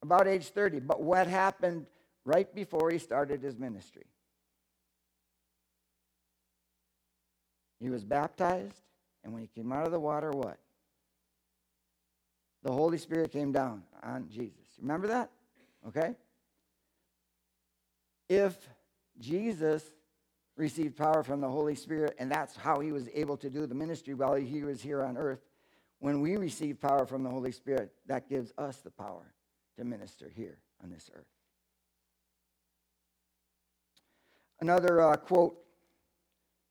About 0.03 0.27
age 0.27 0.49
30. 0.49 0.81
But 0.81 1.03
what 1.03 1.27
happened 1.27 1.87
right 2.25 2.53
before 2.55 2.91
he 2.91 2.99
started 2.99 3.43
his 3.43 3.59
ministry? 3.59 4.07
He 7.81 7.91
was 7.91 8.05
baptized, 8.05 8.83
and 9.23 9.33
when 9.33 9.43
he 9.43 9.49
came 9.49 9.73
out 9.73 9.87
of 9.87 9.93
the 9.93 10.01
water, 10.01 10.31
what? 10.31 10.59
The 12.65 12.73
Holy 12.73 12.99
Spirit 12.99 13.31
came 13.31 13.53
down 13.53 13.85
on 14.03 14.29
Jesus. 14.29 14.67
Remember 14.81 15.07
that? 15.09 15.31
Okay? 15.87 16.15
If 18.29 18.57
Jesus 19.21 19.85
received 20.57 20.97
power 20.97 21.23
from 21.23 21.41
the 21.41 21.49
Holy 21.49 21.77
Spirit, 21.77 22.17
and 22.19 22.31
that's 22.31 22.57
how 22.57 22.81
he 22.81 22.91
was 22.91 23.09
able 23.15 23.37
to 23.37 23.49
do 23.49 23.65
the 23.67 23.77
ministry 23.77 24.15
while 24.15 24.35
he 24.35 24.63
was 24.65 24.83
here 24.83 25.03
on 25.03 25.17
earth, 25.17 25.41
when 26.01 26.21
we 26.21 26.37
receive 26.37 26.81
power 26.81 27.07
from 27.07 27.23
the 27.23 27.31
Holy 27.31 27.53
Spirit, 27.53 27.93
that 28.07 28.29
gives 28.29 28.53
us 28.59 28.79
the 28.79 28.91
power 28.91 29.35
to 29.79 29.85
minister 29.85 30.31
here 30.35 30.59
on 30.83 30.91
this 30.91 31.09
earth. 31.15 31.25
Another 34.61 35.01
uh, 35.01 35.17
quote 35.17 35.57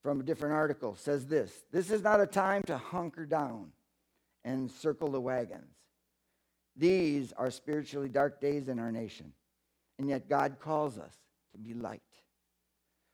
from 0.03 0.19
a 0.19 0.23
different 0.23 0.53
article 0.53 0.95
says 0.95 1.25
this 1.25 1.63
This 1.71 1.89
is 1.89 2.03
not 2.03 2.21
a 2.21 2.27
time 2.27 2.63
to 2.63 2.77
hunker 2.77 3.25
down 3.25 3.71
and 4.43 4.69
circle 4.69 5.09
the 5.09 5.21
wagons. 5.21 5.73
These 6.75 7.33
are 7.33 7.49
spiritually 7.49 8.09
dark 8.09 8.39
days 8.39 8.67
in 8.67 8.77
our 8.77 8.91
nation, 8.91 9.31
and 9.97 10.09
yet 10.09 10.29
God 10.29 10.57
calls 10.59 10.99
us 10.99 11.15
to 11.53 11.57
be 11.57 11.73
light. 11.73 12.01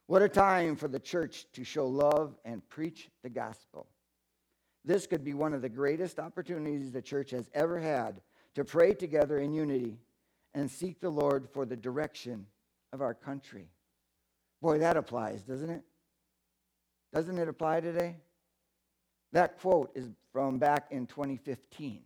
What 0.08 0.22
a 0.22 0.28
time 0.28 0.76
for 0.76 0.88
the 0.88 1.00
church 1.00 1.46
to 1.54 1.64
show 1.64 1.88
love 1.88 2.36
and 2.44 2.68
preach 2.68 3.10
the 3.22 3.30
gospel. 3.30 3.88
This 4.84 5.08
could 5.08 5.24
be 5.24 5.34
one 5.34 5.54
of 5.54 5.62
the 5.62 5.70
greatest 5.70 6.20
opportunities 6.20 6.92
the 6.92 7.02
church 7.02 7.32
has 7.32 7.50
ever 7.54 7.80
had 7.80 8.20
to 8.55 8.63
pray 8.63 8.93
together 8.93 9.39
in 9.39 9.53
unity 9.53 9.98
and 10.53 10.69
seek 10.69 11.00
the 11.00 11.10
Lord 11.10 11.50
for 11.51 11.65
the 11.65 11.75
direction 11.75 12.45
of 12.91 13.01
our 13.01 13.13
country. 13.13 13.69
Boy, 14.62 14.79
that 14.79 14.98
applies, 14.98 15.41
doesn't 15.41 15.69
it? 15.69 15.83
Doesn't 17.13 17.38
it 17.38 17.48
apply 17.48 17.81
today? 17.81 18.17
That 19.31 19.60
quote 19.60 19.91
is 19.95 20.10
from 20.31 20.60
back 20.60 20.88
in 20.91 21.07
2015, 21.07 22.01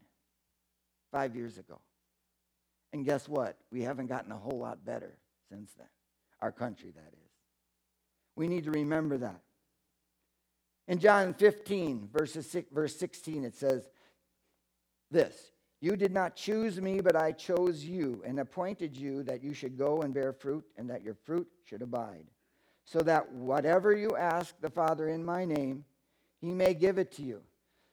five 1.11 1.35
years 1.35 1.57
ago. 1.57 1.79
And 2.93 3.05
guess 3.05 3.27
what? 3.27 3.57
We 3.71 3.81
haven't 3.83 4.07
gotten 4.07 4.31
a 4.31 4.37
whole 4.37 4.59
lot 4.59 4.83
better 4.85 5.17
since 5.49 5.71
then. 5.77 5.87
Our 6.41 6.51
country, 6.51 6.91
that 6.95 7.13
is. 7.13 7.29
We 8.35 8.47
need 8.47 8.63
to 8.65 8.71
remember 8.71 9.17
that. 9.17 9.41
In 10.87 10.99
John 10.99 11.33
15, 11.33 12.09
verses 12.13 12.55
verse 12.71 12.95
16, 12.95 13.43
it 13.43 13.55
says 13.55 13.89
this 15.11 15.51
You 15.79 15.95
did 15.95 16.11
not 16.11 16.35
choose 16.35 16.81
me, 16.81 17.01
but 17.01 17.15
I 17.15 17.31
chose 17.31 17.83
you 17.83 18.23
and 18.25 18.39
appointed 18.39 18.97
you 18.97 19.21
that 19.23 19.43
you 19.43 19.53
should 19.53 19.77
go 19.77 20.01
and 20.01 20.13
bear 20.13 20.33
fruit 20.33 20.65
and 20.75 20.89
that 20.89 21.03
your 21.03 21.13
fruit 21.13 21.47
should 21.65 21.83
abide, 21.83 22.25
so 22.83 23.01
that 23.01 23.31
whatever 23.31 23.95
you 23.95 24.15
ask 24.15 24.59
the 24.59 24.71
Father 24.71 25.07
in 25.09 25.23
my 25.23 25.45
name, 25.45 25.85
he 26.39 26.51
may 26.51 26.73
give 26.73 26.97
it 26.97 27.11
to 27.13 27.21
you. 27.21 27.41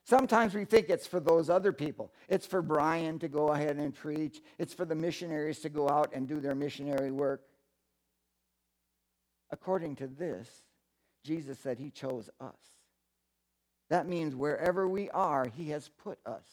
Sometimes 0.06 0.54
we 0.54 0.64
think 0.64 0.88
it's 0.88 1.06
for 1.06 1.20
those 1.20 1.48
other 1.48 1.72
people. 1.72 2.12
It's 2.28 2.46
for 2.46 2.62
Brian 2.62 3.18
to 3.18 3.28
go 3.28 3.48
ahead 3.48 3.76
and 3.76 3.94
preach, 3.94 4.40
it's 4.58 4.74
for 4.74 4.84
the 4.84 4.94
missionaries 4.94 5.60
to 5.60 5.68
go 5.68 5.88
out 5.88 6.12
and 6.14 6.26
do 6.26 6.40
their 6.40 6.54
missionary 6.54 7.10
work. 7.10 7.42
According 9.50 9.96
to 9.96 10.06
this, 10.06 10.48
Jesus 11.22 11.58
said 11.58 11.78
he 11.78 11.90
chose 11.90 12.28
us. 12.40 12.58
That 13.90 14.08
means 14.08 14.34
wherever 14.34 14.88
we 14.88 15.10
are, 15.10 15.46
he 15.46 15.70
has 15.70 15.88
put 16.02 16.18
us. 16.26 16.44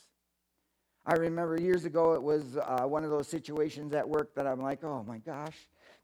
I 1.06 1.14
remember 1.14 1.60
years 1.60 1.86
ago, 1.86 2.14
it 2.14 2.22
was 2.22 2.58
uh, 2.58 2.86
one 2.86 3.04
of 3.04 3.10
those 3.10 3.28
situations 3.28 3.94
at 3.94 4.08
work 4.08 4.36
that 4.36 4.46
I'm 4.46 4.62
like, 4.62 4.84
oh 4.84 5.04
my 5.08 5.18
gosh, 5.18 5.56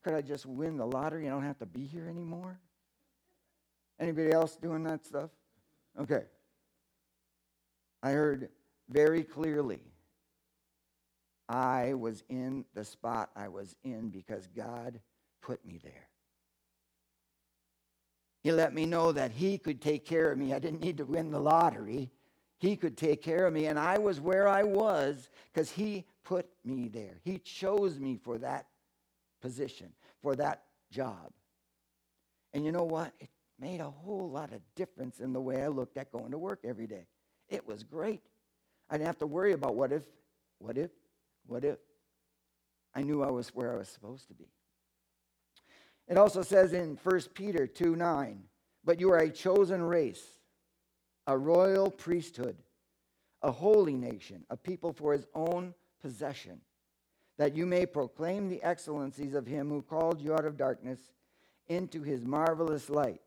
could 0.04 0.14
I 0.14 0.22
just 0.22 0.46
win 0.46 0.78
the 0.78 0.86
lottery? 0.86 1.28
I 1.28 1.30
don't 1.30 1.44
have 1.44 1.60
to 1.60 1.66
be 1.66 1.86
here 1.86 2.08
anymore. 2.10 2.60
Anybody 4.00 4.32
else 4.32 4.56
doing 4.56 4.84
that 4.84 5.06
stuff? 5.06 5.30
Okay. 6.00 6.24
I 8.02 8.12
heard 8.12 8.50
very 8.90 9.24
clearly 9.24 9.82
I 11.50 11.94
was 11.94 12.24
in 12.30 12.66
the 12.74 12.84
spot 12.84 13.30
I 13.36 13.48
was 13.48 13.76
in 13.84 14.10
because 14.10 14.48
God 14.48 15.00
put 15.42 15.66
me 15.66 15.80
there. 15.82 16.10
He 18.44 18.52
let 18.52 18.74
me 18.74 18.86
know 18.86 19.12
that 19.12 19.32
He 19.32 19.58
could 19.58 19.82
take 19.82 20.06
care 20.06 20.32
of 20.32 20.38
me. 20.38 20.54
I 20.54 20.60
didn't 20.60 20.82
need 20.82 20.98
to 20.98 21.06
win 21.06 21.32
the 21.32 21.40
lottery. 21.40 22.12
He 22.60 22.76
could 22.76 22.98
take 22.98 23.22
care 23.22 23.46
of 23.46 23.54
me. 23.54 23.68
And 23.68 23.78
I 23.78 23.98
was 23.98 24.20
where 24.20 24.48
I 24.48 24.64
was 24.64 25.30
because 25.54 25.72
He 25.72 26.06
put 26.24 26.48
me 26.66 26.88
there. 26.88 27.20
He 27.24 27.38
chose 27.40 28.00
me 28.00 28.18
for 28.22 28.38
that 28.40 28.68
position, 29.42 29.92
for 30.22 30.36
that 30.36 30.64
job. 30.92 31.32
And 32.54 32.66
you 32.66 32.72
know 32.72 32.84
what? 32.84 33.14
It 33.20 33.30
made 33.60 33.82
a 33.82 33.90
whole 33.90 34.30
lot 34.30 34.52
of 34.54 34.62
difference 34.76 35.20
in 35.20 35.34
the 35.34 35.42
way 35.42 35.64
I 35.64 35.68
looked 35.68 35.98
at 35.98 36.12
going 36.12 36.32
to 36.32 36.38
work 36.38 36.60
every 36.64 36.88
day. 36.88 37.08
It 37.50 37.68
was 37.68 37.84
great. 37.84 38.22
I 38.90 38.96
didn't 38.96 39.08
have 39.08 39.18
to 39.20 39.28
worry 39.28 39.54
about 39.54 39.76
what 39.76 39.92
if, 39.92 40.04
what 40.60 40.78
if, 40.78 40.92
what 41.46 41.64
if. 41.64 41.78
I 42.96 43.02
knew 43.02 43.24
I 43.24 43.30
was 43.30 43.50
where 43.50 43.74
I 43.74 43.78
was 43.78 43.90
supposed 43.90 44.28
to 44.30 44.34
be. 44.34 44.48
It 46.08 46.18
also 46.18 46.42
says 46.42 46.74
in 46.74 46.98
1 47.04 47.22
Peter 47.34 47.68
2 47.68 47.96
9, 47.96 48.44
but 48.84 49.00
you 49.00 49.12
are 49.12 49.20
a 49.20 49.30
chosen 49.30 49.82
race, 49.82 50.37
a 51.28 51.38
royal 51.38 51.92
priesthood, 51.92 52.56
a 53.44 53.52
holy 53.52 53.96
nation, 53.96 54.44
a 54.50 54.58
people 54.58 54.94
for 54.94 55.14
his 55.14 55.28
own 55.36 55.74
possession, 56.02 56.62
that 57.38 57.56
you 57.56 57.66
may 57.66 57.86
proclaim 57.86 58.50
the 58.50 58.64
excellencies 58.64 59.36
of 59.36 59.46
him 59.46 59.70
who 59.70 59.82
called 59.82 60.20
you 60.20 60.34
out 60.34 60.46
of 60.46 60.58
darkness 60.58 61.00
into 61.68 62.02
his 62.02 62.26
marvelous 62.26 62.90
light. 62.90 63.22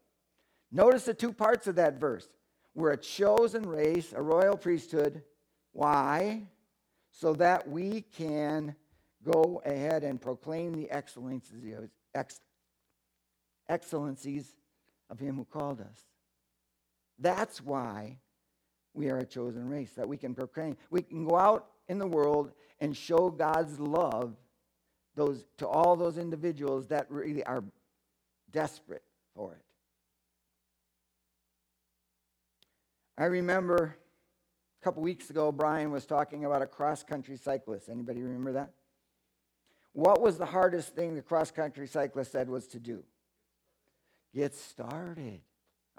Notice 0.73 1.04
the 1.04 1.14
two 1.14 1.33
parts 1.33 1.66
of 1.66 1.76
that 1.76 2.00
verse. 2.00 2.26
We're 2.75 2.92
a 2.92 2.97
chosen 2.97 3.69
race, 3.69 4.12
a 4.12 4.23
royal 4.23 4.57
priesthood. 4.57 5.23
Why? 5.73 6.42
So 7.12 7.35
that 7.35 7.69
we 7.69 8.02
can 8.16 8.75
go 9.23 9.61
ahead 9.64 10.04
and 10.04 10.21
proclaim 10.21 10.73
the 10.73 10.90
excellencies, 10.90 11.75
excellencies 13.68 14.55
of 15.11 15.18
him 15.18 15.37
who 15.37 15.44
called 15.44 15.81
us. 15.81 16.10
That's 17.20 17.62
why 17.62 18.18
we 18.94 19.09
are 19.11 19.18
a 19.18 19.26
chosen 19.26 19.68
race, 19.68 19.92
that 19.92 20.09
we 20.09 20.16
can 20.16 20.35
proclaim. 20.35 20.76
We 20.90 21.02
can 21.02 21.24
go 21.24 21.37
out 21.37 21.66
in 21.88 21.98
the 21.98 22.06
world 22.06 22.52
and 22.80 22.96
show 22.96 23.30
God's 23.30 23.78
love 23.78 24.35
those, 25.14 25.44
to 25.59 25.68
all 25.68 25.96
those 25.96 26.18
individuals 26.18 26.88
that 26.88 27.11
really 27.11 27.44
are 27.44 27.62
desperate 28.50 29.04
for 29.35 29.54
it. 29.54 29.62
I 33.18 33.26
remember 33.26 33.96
a 34.80 34.85
couple 34.85 35.02
weeks 35.02 35.28
ago, 35.28 35.52
Brian 35.52 35.90
was 35.90 36.06
talking 36.06 36.46
about 36.46 36.62
a 36.62 36.66
cross 36.66 37.02
country 37.02 37.37
cyclist. 37.37 37.90
Anybody 37.90 38.22
remember 38.22 38.52
that? 38.52 38.70
What 39.92 40.22
was 40.22 40.38
the 40.38 40.46
hardest 40.46 40.94
thing 40.94 41.14
the 41.14 41.22
cross 41.22 41.50
country 41.50 41.87
cyclist 41.87 42.33
said 42.33 42.48
was 42.48 42.66
to 42.68 42.78
do? 42.78 43.04
Get 44.35 44.54
started. 44.54 45.40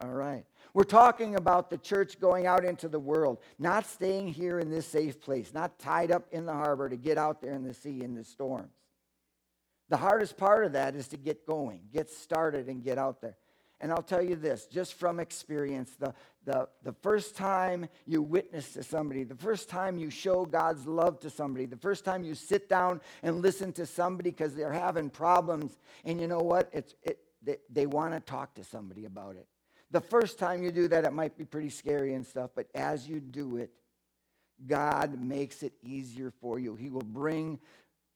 All 0.04 0.10
right. 0.10 0.46
We're 0.74 0.84
talking 0.84 1.36
about 1.36 1.70
the 1.70 1.78
church 1.78 2.20
going 2.20 2.48
out 2.48 2.66
into 2.66 2.88
the 2.88 3.00
world, 3.00 3.40
not 3.60 3.86
staying 3.86 4.30
here 4.30 4.58
in 4.60 4.72
this 4.72 4.88
safe 4.88 5.20
place, 5.22 5.54
not 5.54 5.78
tied 5.78 6.12
up 6.12 6.28
in 6.32 6.46
the 6.46 6.54
harbor 6.54 6.90
to 6.90 6.96
get 6.96 7.18
out 7.18 7.42
there 7.42 7.54
in 7.54 7.64
the 7.64 7.74
sea 7.74 8.02
in 8.02 8.16
the 8.16 8.24
storms. 8.24 8.74
The 9.90 9.98
hardest 9.98 10.38
part 10.38 10.66
of 10.66 10.72
that 10.72 10.96
is 10.96 11.10
to 11.10 11.18
get 11.18 11.46
going, 11.46 11.82
get 11.94 12.10
started, 12.10 12.68
and 12.68 12.82
get 12.84 12.98
out 12.98 13.22
there. 13.22 13.36
And 13.82 13.92
I'll 13.92 14.02
tell 14.02 14.24
you 14.24 14.36
this, 14.36 14.68
just 14.68 14.94
from 14.94 15.20
experience, 15.20 15.92
the, 16.00 16.14
the, 16.46 16.70
the 16.84 16.94
first 17.02 17.36
time 17.36 17.88
you 18.06 18.22
witness 18.22 18.74
to 18.74 18.84
somebody, 18.84 19.24
the 19.24 19.36
first 19.36 19.70
time 19.70 19.98
you 19.98 20.10
show 20.10 20.46
God's 20.46 20.88
love 20.88 21.20
to 21.20 21.30
somebody, 21.30 21.66
the 21.66 21.76
first 21.76 22.06
time 22.06 22.24
you 22.24 22.34
sit 22.34 22.70
down 22.70 23.02
and 23.22 23.42
listen 23.42 23.74
to 23.74 23.86
somebody 23.86 24.30
because 24.30 24.56
they're 24.56 24.72
having 24.72 25.10
problems, 25.10 25.78
and 26.06 26.22
you 26.22 26.28
know 26.28 26.40
what? 26.40 26.70
It's, 26.72 26.96
it, 27.04 27.20
they, 27.44 27.58
they 27.70 27.86
want 27.88 28.14
to 28.14 28.20
talk 28.20 28.54
to 28.56 28.64
somebody 28.64 29.06
about 29.06 29.36
it. 29.36 29.48
The 29.92 30.02
first 30.02 30.40
time 30.40 30.64
you 30.64 30.72
do 30.72 30.88
that, 30.88 31.04
it 31.04 31.14
might 31.14 31.38
be 31.38 31.44
pretty 31.44 31.70
scary 31.70 32.14
and 32.14 32.26
stuff, 32.26 32.52
but 32.56 32.68
as 32.74 33.08
you 33.08 33.20
do 33.20 33.58
it, 33.58 33.72
God 34.66 35.20
makes 35.20 35.64
it 35.64 35.74
easier 35.84 36.32
for 36.40 36.60
you. 36.60 36.76
He 36.76 36.90
will 36.90 37.02
bring 37.02 37.60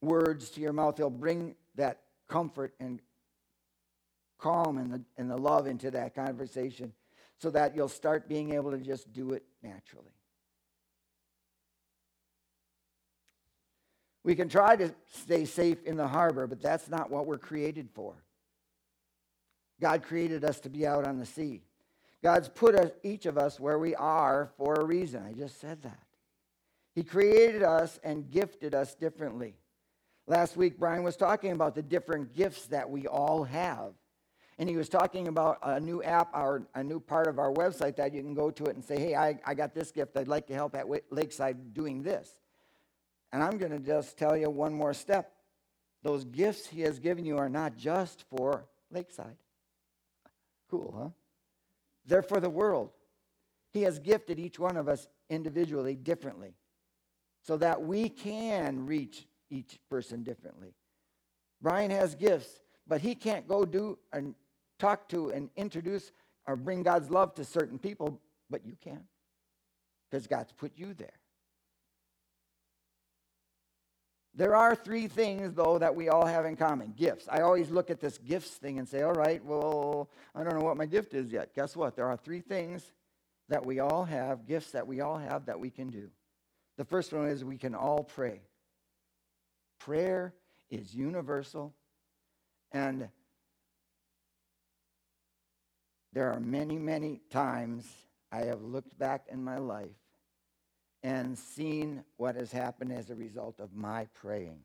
words 0.02 0.50
to 0.52 0.62
your 0.62 0.74
mouth, 0.74 0.98
He'll 0.98 1.10
bring 1.10 1.56
that 1.76 2.02
comfort 2.30 2.74
and 2.80 3.02
calm 4.38 4.78
and 4.78 4.94
the, 4.94 5.02
and 5.18 5.30
the 5.30 5.38
love 5.38 5.68
into 5.68 5.92
that 5.92 6.16
conversation 6.16 6.94
so 7.40 7.50
that 7.50 7.76
you'll 7.76 7.90
start 7.90 8.30
being 8.30 8.54
able 8.54 8.72
to 8.72 8.78
just 8.78 9.12
do 9.12 9.34
it 9.34 9.44
naturally. 9.62 10.12
We 14.24 14.36
can 14.36 14.50
try 14.50 14.76
to 14.76 14.94
stay 15.14 15.46
safe 15.46 15.84
in 15.84 15.98
the 15.98 16.08
harbor, 16.08 16.48
but 16.48 16.62
that's 16.62 16.90
not 16.90 17.12
what 17.12 17.28
we're 17.28 17.38
created 17.38 17.90
for. 17.94 18.16
God 19.82 20.04
created 20.04 20.44
us 20.44 20.60
to 20.62 20.70
be 20.70 20.88
out 20.88 21.06
on 21.06 21.20
the 21.20 21.26
sea. 21.26 21.62
God's 22.24 22.50
put 22.50 22.76
us, 22.76 22.92
each 23.04 23.26
of 23.26 23.38
us 23.38 23.60
where 23.60 23.78
we 23.78 23.94
are 23.96 24.52
for 24.58 24.76
a 24.76 24.86
reason. 24.86 25.24
I 25.24 25.34
just 25.34 25.60
said 25.60 25.82
that. 25.84 26.00
He 26.96 27.04
created 27.04 27.62
us 27.62 28.00
and 28.04 28.30
gifted 28.30 28.74
us 28.74 28.96
differently. 28.96 29.56
Last 30.28 30.58
week, 30.58 30.80
Brian 30.80 31.04
was 31.04 31.18
talking 31.18 31.52
about 31.52 31.76
the 31.76 31.84
different 31.84 32.34
gifts 32.34 32.68
that 32.68 32.90
we 32.90 33.06
all 33.06 33.44
have. 33.44 33.94
And 34.58 34.70
he 34.70 34.78
was 34.78 34.88
talking 34.88 35.28
about 35.28 35.60
a 35.62 35.80
new 35.80 36.02
app, 36.02 36.30
or 36.34 36.66
a 36.74 36.82
new 36.82 37.00
part 37.00 37.28
of 37.28 37.38
our 37.38 37.52
website 37.52 37.98
that 37.98 38.14
you 38.14 38.22
can 38.22 38.34
go 38.34 38.50
to 38.50 38.64
it 38.64 38.76
and 38.76 38.84
say, 38.84 38.98
hey, 38.98 39.14
I, 39.14 39.38
I 39.46 39.54
got 39.54 39.76
this 39.76 39.92
gift. 39.92 40.16
I'd 40.16 40.30
like 40.30 40.48
to 40.48 40.54
help 40.54 40.74
at 40.76 40.86
Lakeside 41.12 41.74
doing 41.74 42.02
this. 42.02 42.32
And 43.34 43.44
I'm 43.44 43.58
going 43.58 43.74
to 43.74 43.80
just 43.80 44.18
tell 44.18 44.38
you 44.38 44.50
one 44.50 44.74
more 44.74 44.94
step. 44.94 45.34
Those 46.02 46.24
gifts 46.24 46.68
he 46.68 46.82
has 46.82 47.00
given 47.00 47.26
you 47.26 47.38
are 47.38 47.50
not 47.50 47.76
just 47.76 48.24
for 48.30 48.66
Lakeside. 48.90 49.36
Cool, 50.70 50.96
huh? 50.98 51.10
They're 52.06 52.22
for 52.22 52.40
the 52.40 52.50
world. 52.50 52.92
He 53.72 53.84
has 53.84 54.00
gifted 54.00 54.40
each 54.40 54.60
one 54.60 54.78
of 54.78 54.88
us 54.88 55.08
individually 55.30 55.96
differently 55.96 56.56
so 57.42 57.58
that 57.58 57.82
we 57.82 58.10
can 58.10 58.86
reach 58.86 59.28
each 59.50 59.80
person 59.90 60.24
differently. 60.24 60.74
Brian 61.62 61.92
has 61.92 62.16
gifts, 62.16 62.62
but 62.88 63.02
he 63.02 63.16
can't 63.16 63.48
go 63.48 63.66
do 63.66 63.98
and 64.14 64.36
talk 64.80 65.10
to 65.10 65.30
and 65.30 65.50
introduce 65.56 66.12
or 66.48 66.56
bring 66.56 66.84
God's 66.84 67.10
love 67.10 67.34
to 67.36 67.44
certain 67.44 67.80
people, 67.80 68.20
but 68.50 68.66
you 68.66 68.78
can 68.82 69.04
because 70.10 70.28
God's 70.28 70.52
put 70.54 70.72
you 70.76 70.94
there. 70.94 71.20
There 74.38 74.56
are 74.56 74.76
three 74.76 75.08
things, 75.08 75.54
though, 75.54 75.78
that 75.78 75.96
we 75.96 76.10
all 76.10 76.26
have 76.26 76.46
in 76.46 76.58
common 76.58 76.94
gifts. 76.98 77.28
I 77.32 77.40
always 77.40 77.70
look 77.70 77.90
at 77.90 78.02
this 78.02 78.18
gifts 78.18 78.52
thing 78.52 78.80
and 78.80 78.88
say, 78.88 79.02
all 79.02 79.14
right, 79.14 79.44
well, 79.44 80.10
I 80.36 80.44
don't 80.44 80.60
know 80.60 80.66
what 80.66 80.76
my 80.76 80.86
gift 80.86 81.14
is 81.14 81.32
yet. 81.32 81.56
Guess 81.56 81.76
what? 81.76 81.96
There 81.96 82.08
are 82.08 82.18
three 82.18 82.42
things 82.42 82.92
that 83.48 83.66
we 83.66 83.80
all 83.80 84.04
have, 84.04 84.46
gifts 84.46 84.72
that 84.72 84.88
we 84.88 85.00
all 85.00 85.18
have 85.18 85.46
that 85.46 85.60
we 85.60 85.70
can 85.70 85.90
do. 85.90 86.10
The 86.78 86.84
first 86.84 87.14
one 87.14 87.28
is 87.28 87.46
we 87.46 87.58
can 87.58 87.74
all 87.74 88.04
pray. 88.04 88.42
Prayer 89.80 90.34
is 90.70 90.94
universal, 90.94 91.74
and 92.74 93.08
there 96.12 96.34
are 96.34 96.42
many, 96.42 96.78
many 96.78 97.22
times 97.30 97.88
I 98.34 98.42
have 98.42 98.62
looked 98.62 98.98
back 98.98 99.28
in 99.32 99.42
my 99.42 99.60
life 99.60 99.96
and 101.06 101.38
seen 101.38 102.04
what 102.18 102.36
has 102.36 102.52
happened 102.52 102.92
as 102.92 103.12
a 103.12 103.16
result 103.16 103.60
of 103.60 103.76
my 103.76 104.08
praying. 104.16 104.58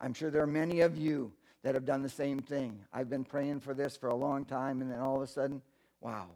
I'm 0.00 0.14
sure 0.14 0.30
there 0.30 0.42
are 0.42 0.46
many 0.46 0.82
of 0.82 0.96
you 0.96 1.32
that 1.64 1.74
have 1.74 1.84
done 1.84 2.02
the 2.02 2.08
same 2.08 2.38
thing. 2.38 2.78
I've 2.92 3.10
been 3.10 3.24
praying 3.24 3.58
for 3.58 3.74
this 3.74 3.96
for 3.96 4.06
a 4.06 4.14
long 4.14 4.44
time, 4.44 4.80
and 4.80 4.88
then 4.88 5.00
all 5.00 5.16
of 5.16 5.22
a 5.22 5.26
sudden, 5.26 5.60
wow, 6.00 6.28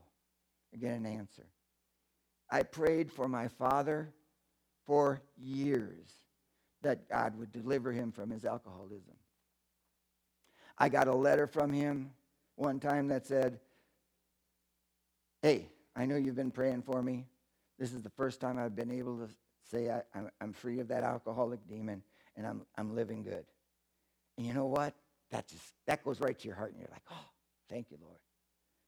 I 0.74 0.78
get 0.78 0.96
an 0.96 1.06
answer. 1.06 1.46
I 2.50 2.64
prayed 2.64 3.12
for 3.12 3.28
my 3.28 3.46
father 3.46 4.12
for 4.84 5.22
years 5.38 6.10
that 6.82 7.08
God 7.08 7.38
would 7.38 7.52
deliver 7.52 7.92
him 7.92 8.10
from 8.10 8.30
his 8.30 8.44
alcoholism. 8.44 9.14
I 10.76 10.88
got 10.88 11.06
a 11.06 11.14
letter 11.14 11.46
from 11.46 11.72
him 11.72 12.10
one 12.56 12.80
time 12.80 13.06
that 13.08 13.28
said, 13.28 13.60
Hey, 15.40 15.68
I 15.94 16.04
know 16.04 16.16
you've 16.16 16.34
been 16.34 16.50
praying 16.50 16.82
for 16.82 17.00
me. 17.00 17.26
This 17.80 17.94
is 17.94 18.02
the 18.02 18.10
first 18.10 18.40
time 18.40 18.58
I've 18.58 18.76
been 18.76 18.92
able 18.92 19.16
to 19.16 19.28
say 19.70 19.90
I, 19.90 20.02
am 20.40 20.52
free 20.52 20.80
of 20.80 20.88
that 20.88 21.02
alcoholic 21.02 21.66
demon 21.66 22.02
and 22.36 22.46
I'm, 22.46 22.60
I'm 22.76 22.94
living 22.94 23.22
good. 23.22 23.46
And 24.36 24.46
you 24.46 24.52
know 24.52 24.66
what? 24.66 24.94
That 25.30 25.48
just 25.48 25.62
that 25.86 26.04
goes 26.04 26.20
right 26.20 26.38
to 26.38 26.46
your 26.46 26.56
heart, 26.56 26.72
and 26.72 26.80
you're 26.80 26.90
like, 26.90 27.04
oh, 27.10 27.28
thank 27.68 27.90
you, 27.90 27.98
Lord. 28.02 28.18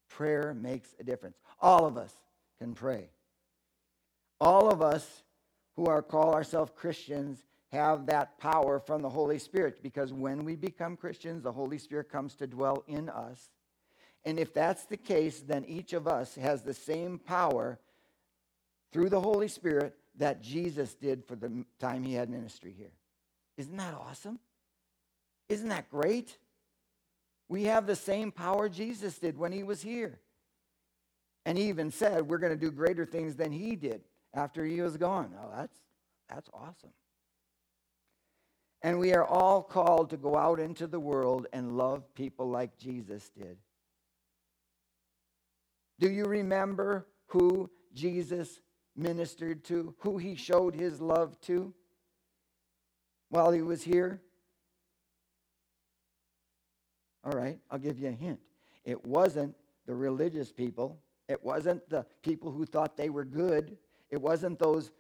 Prayer 0.09 0.55
makes 0.55 0.95
a 1.01 1.05
difference. 1.05 1.37
All 1.61 1.87
of 1.87 1.97
us 1.97 2.13
can 2.59 2.75
pray. 2.75 3.11
All 4.41 4.71
of 4.71 4.83
us 4.83 5.23
who 5.77 5.87
are 5.87 6.03
call 6.03 6.35
ourselves 6.35 6.73
Christians 6.75 7.45
have 7.71 8.07
that 8.07 8.39
power 8.39 8.79
from 8.79 9.01
the 9.03 9.09
Holy 9.09 9.39
Spirit 9.39 9.83
because 9.83 10.13
when 10.13 10.45
we 10.45 10.57
become 10.57 10.97
Christians, 10.97 11.43
the 11.43 11.53
Holy 11.53 11.79
Spirit 11.79 12.11
comes 12.11 12.35
to 12.35 12.47
dwell 12.47 12.85
in 12.87 13.09
us. 13.09 13.51
And 14.25 14.39
if 14.39 14.53
that's 14.53 14.85
the 14.85 14.97
case, 14.97 15.41
then 15.41 15.65
each 15.65 15.93
of 15.93 16.07
us 16.07 16.35
has 16.35 16.63
the 16.63 16.75
same 16.75 17.19
power 17.19 17.79
through 18.93 19.09
the 19.09 19.21
Holy 19.21 19.49
Spirit 19.49 19.95
that 20.19 20.43
Jesus 20.43 20.95
did 20.95 21.25
for 21.25 21.37
the 21.37 21.65
time 21.79 22.03
he 22.03 22.15
had 22.15 22.29
ministry 22.29 22.75
here. 22.77 22.93
Isn't 23.57 23.77
that 23.77 23.95
awesome? 23.95 24.39
Isn't 25.49 25.69
that 25.69 25.91
great? 25.91 26.39
We 27.49 27.65
have 27.65 27.87
the 27.87 27.97
same 27.97 28.33
power 28.33 28.69
Jesus 28.69 29.19
did 29.19 29.37
when 29.37 29.53
he 29.53 29.63
was 29.63 29.83
here. 29.83 30.21
And 31.45 31.59
he 31.59 31.69
even 31.69 31.91
said, 31.91 32.29
We're 32.29 32.39
going 32.39 32.53
to 32.53 32.59
do 32.59 32.71
greater 32.71 33.05
things 33.05 33.35
than 33.37 33.53
he 33.53 33.77
did 33.77 34.03
after 34.33 34.65
he 34.65 34.81
was 34.81 34.97
gone. 34.97 35.35
Oh, 35.39 35.51
that's, 35.57 35.79
that's 36.29 36.49
awesome. 36.55 36.93
And 38.83 38.99
we 38.99 39.15
are 39.15 39.25
all 39.25 39.63
called 39.63 40.11
to 40.11 40.17
go 40.17 40.37
out 40.37 40.59
into 40.59 40.87
the 40.87 41.01
world 41.01 41.47
and 41.53 41.77
love 41.77 42.15
people 42.15 42.49
like 42.49 42.77
Jesus 42.79 43.31
did. 43.31 43.57
Do 46.01 46.11
you 46.11 46.25
remember 46.25 47.07
who 47.27 47.71
Jesus 47.95 48.61
ministered 48.97 49.65
to, 49.65 49.95
who 49.99 50.19
he 50.19 50.35
showed 50.35 50.75
his 50.75 51.01
love 51.01 51.41
to 51.43 51.73
while 53.29 53.51
he 53.51 53.63
was 53.63 53.83
here? 53.83 54.21
All 57.25 57.33
right, 57.33 57.59
I'll 57.71 57.79
give 57.79 57.99
you 57.99 58.09
a 58.09 58.13
hint. 58.13 58.41
It 58.85 59.05
wasn't 59.05 59.55
the 59.87 59.95
religious 59.95 60.53
people, 60.53 60.99
it 61.29 61.43
wasn't 61.43 61.89
the 61.89 62.05
people 62.23 62.51
who 62.51 62.67
thought 62.67 62.97
they 62.97 63.11
were 63.11 63.25
good, 63.25 63.77
it 64.11 64.21
wasn't 64.21 64.59
those 64.59 64.91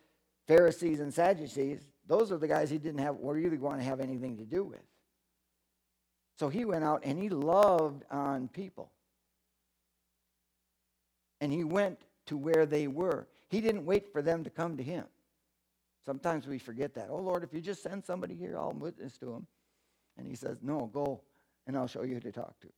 Pharisees 0.46 1.00
and 1.00 1.12
Sadducees. 1.12 1.80
Those 2.06 2.32
are 2.32 2.38
the 2.38 2.48
guys 2.48 2.68
he 2.70 2.78
didn't 2.78 3.00
have 3.00 3.16
really 3.20 3.58
want 3.58 3.78
to 3.78 3.84
have 3.84 4.00
anything 4.00 4.36
to 4.38 4.44
do 4.44 4.64
with. 4.64 4.82
So 6.38 6.48
he 6.48 6.64
went 6.64 6.82
out 6.82 7.02
and 7.04 7.18
he 7.18 7.28
loved 7.28 8.04
on 8.10 8.48
people. 8.48 8.90
And 11.40 11.52
he 11.52 11.64
went 11.64 12.00
to 12.26 12.36
where 12.36 12.66
they 12.66 12.88
were. 12.88 13.26
He 13.52 13.60
didn't 13.60 13.84
wait 13.84 14.10
for 14.10 14.22
them 14.22 14.42
to 14.44 14.50
come 14.50 14.78
to 14.78 14.82
him. 14.82 15.04
Sometimes 16.06 16.46
we 16.46 16.58
forget 16.58 16.94
that. 16.94 17.08
Oh, 17.10 17.18
Lord, 17.18 17.44
if 17.44 17.52
you 17.52 17.60
just 17.60 17.82
send 17.82 18.02
somebody 18.02 18.34
here, 18.34 18.56
I'll 18.56 18.72
witness 18.72 19.18
to 19.18 19.30
him. 19.30 19.46
And 20.16 20.26
he 20.26 20.34
says, 20.34 20.56
No, 20.62 20.90
go, 20.90 21.20
and 21.66 21.76
I'll 21.76 21.86
show 21.86 22.02
you 22.02 22.14
who 22.14 22.20
to 22.20 22.32
talk 22.32 22.58
to. 22.60 22.68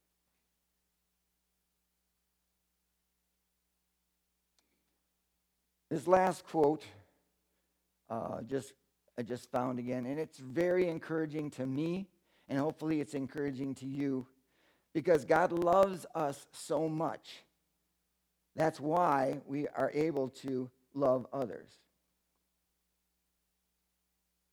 This 5.92 6.08
last 6.08 6.44
quote, 6.44 6.82
uh, 8.10 8.42
just 8.42 8.72
I 9.16 9.22
just 9.22 9.52
found 9.52 9.78
again, 9.78 10.06
and 10.06 10.18
it's 10.18 10.38
very 10.38 10.88
encouraging 10.88 11.50
to 11.52 11.66
me, 11.66 12.08
and 12.48 12.58
hopefully 12.58 13.00
it's 13.00 13.14
encouraging 13.14 13.76
to 13.76 13.86
you, 13.86 14.26
because 14.92 15.24
God 15.24 15.52
loves 15.52 16.04
us 16.16 16.48
so 16.50 16.88
much. 16.88 17.44
That's 18.56 18.80
why 18.80 19.40
we 19.46 19.66
are 19.68 19.90
able 19.92 20.28
to 20.42 20.70
love 20.94 21.26
others. 21.32 21.68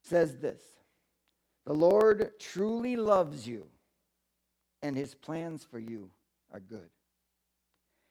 It 0.04 0.10
says 0.10 0.38
this 0.38 0.62
The 1.66 1.74
Lord 1.74 2.32
truly 2.40 2.96
loves 2.96 3.48
you, 3.48 3.68
and 4.82 4.96
his 4.96 5.14
plans 5.14 5.64
for 5.64 5.80
you 5.80 6.10
are 6.52 6.60
good. 6.60 6.90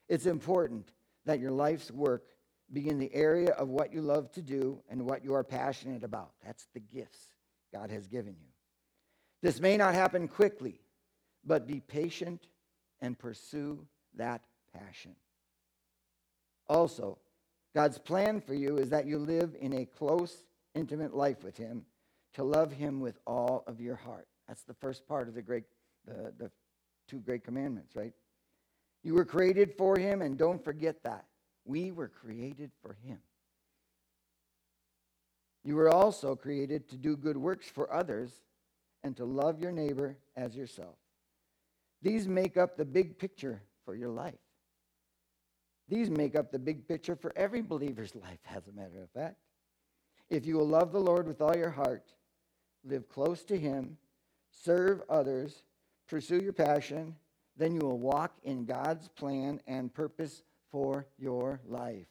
It's 0.07 0.25
important 0.25 0.91
that 1.25 1.39
your 1.39 1.51
life's 1.51 1.91
work 1.91 2.23
be 2.71 2.89
in 2.89 2.99
the 2.99 3.13
area 3.13 3.51
of 3.51 3.67
what 3.67 3.93
you 3.93 4.01
love 4.01 4.31
to 4.31 4.41
do 4.41 4.81
and 4.89 5.05
what 5.05 5.23
you 5.23 5.33
are 5.33 5.43
passionate 5.43 6.03
about. 6.03 6.31
That's 6.45 6.67
the 6.73 6.79
gifts 6.79 7.19
God 7.73 7.91
has 7.91 8.07
given 8.07 8.35
you. 8.39 8.47
This 9.41 9.59
may 9.59 9.75
not 9.75 9.93
happen 9.93 10.27
quickly, 10.27 10.79
but 11.43 11.67
be 11.67 11.81
patient 11.81 12.47
and 13.01 13.17
pursue 13.17 13.85
that 14.15 14.41
passion. 14.73 15.15
Also, 16.71 17.17
God's 17.75 17.97
plan 17.97 18.39
for 18.39 18.53
you 18.53 18.77
is 18.77 18.89
that 18.91 19.05
you 19.05 19.17
live 19.17 19.57
in 19.59 19.73
a 19.73 19.85
close, 19.85 20.45
intimate 20.73 21.13
life 21.13 21.43
with 21.43 21.57
Him, 21.57 21.83
to 22.33 22.45
love 22.45 22.71
Him 22.71 23.01
with 23.01 23.19
all 23.27 23.65
of 23.67 23.81
your 23.81 23.97
heart. 23.97 24.25
That's 24.47 24.63
the 24.63 24.73
first 24.75 25.05
part 25.05 25.27
of 25.27 25.35
the 25.35 25.41
great, 25.41 25.65
the, 26.07 26.31
the 26.37 26.49
two 27.09 27.19
great 27.19 27.43
commandments, 27.43 27.93
right? 27.93 28.13
You 29.03 29.15
were 29.15 29.25
created 29.25 29.73
for 29.77 29.99
Him, 29.99 30.21
and 30.21 30.37
don't 30.37 30.63
forget 30.63 31.03
that. 31.03 31.25
We 31.65 31.91
were 31.91 32.07
created 32.07 32.71
for 32.81 32.95
Him. 33.03 33.19
You 35.65 35.75
were 35.75 35.89
also 35.89 36.37
created 36.37 36.87
to 36.87 36.95
do 36.95 37.17
good 37.17 37.35
works 37.35 37.67
for 37.67 37.93
others 37.93 38.31
and 39.03 39.17
to 39.17 39.25
love 39.25 39.59
your 39.59 39.73
neighbor 39.73 40.15
as 40.37 40.55
yourself. 40.55 40.95
These 42.01 42.29
make 42.29 42.55
up 42.55 42.77
the 42.77 42.85
big 42.85 43.17
picture 43.17 43.61
for 43.83 43.93
your 43.93 44.09
life. 44.09 44.39
These 45.91 46.09
make 46.09 46.37
up 46.37 46.53
the 46.53 46.57
big 46.57 46.87
picture 46.87 47.17
for 47.17 47.33
every 47.35 47.61
believer's 47.61 48.15
life, 48.15 48.39
as 48.49 48.65
a 48.65 48.71
matter 48.71 49.03
of 49.03 49.09
fact. 49.11 49.35
If 50.29 50.45
you 50.45 50.55
will 50.55 50.67
love 50.67 50.93
the 50.93 51.01
Lord 51.01 51.27
with 51.27 51.41
all 51.41 51.55
your 51.55 51.69
heart, 51.69 52.13
live 52.85 53.09
close 53.09 53.43
to 53.43 53.57
Him, 53.59 53.97
serve 54.51 55.01
others, 55.09 55.63
pursue 56.07 56.41
your 56.41 56.53
passion, 56.53 57.13
then 57.57 57.73
you 57.73 57.81
will 57.81 57.99
walk 57.99 58.37
in 58.43 58.63
God's 58.63 59.09
plan 59.09 59.59
and 59.67 59.93
purpose 59.93 60.43
for 60.71 61.07
your 61.19 61.59
life. 61.67 62.07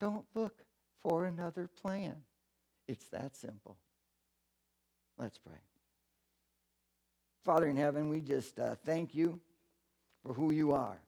Don't 0.00 0.24
look 0.34 0.62
for 1.02 1.26
another 1.26 1.68
plan. 1.68 2.16
It's 2.88 3.08
that 3.08 3.36
simple. 3.36 3.76
Let's 5.18 5.36
pray. 5.36 5.60
Father 7.44 7.66
in 7.66 7.76
heaven, 7.76 8.08
we 8.08 8.22
just 8.22 8.58
uh, 8.58 8.76
thank 8.86 9.14
you 9.14 9.38
for 10.24 10.32
who 10.32 10.50
you 10.50 10.72
are. 10.72 10.98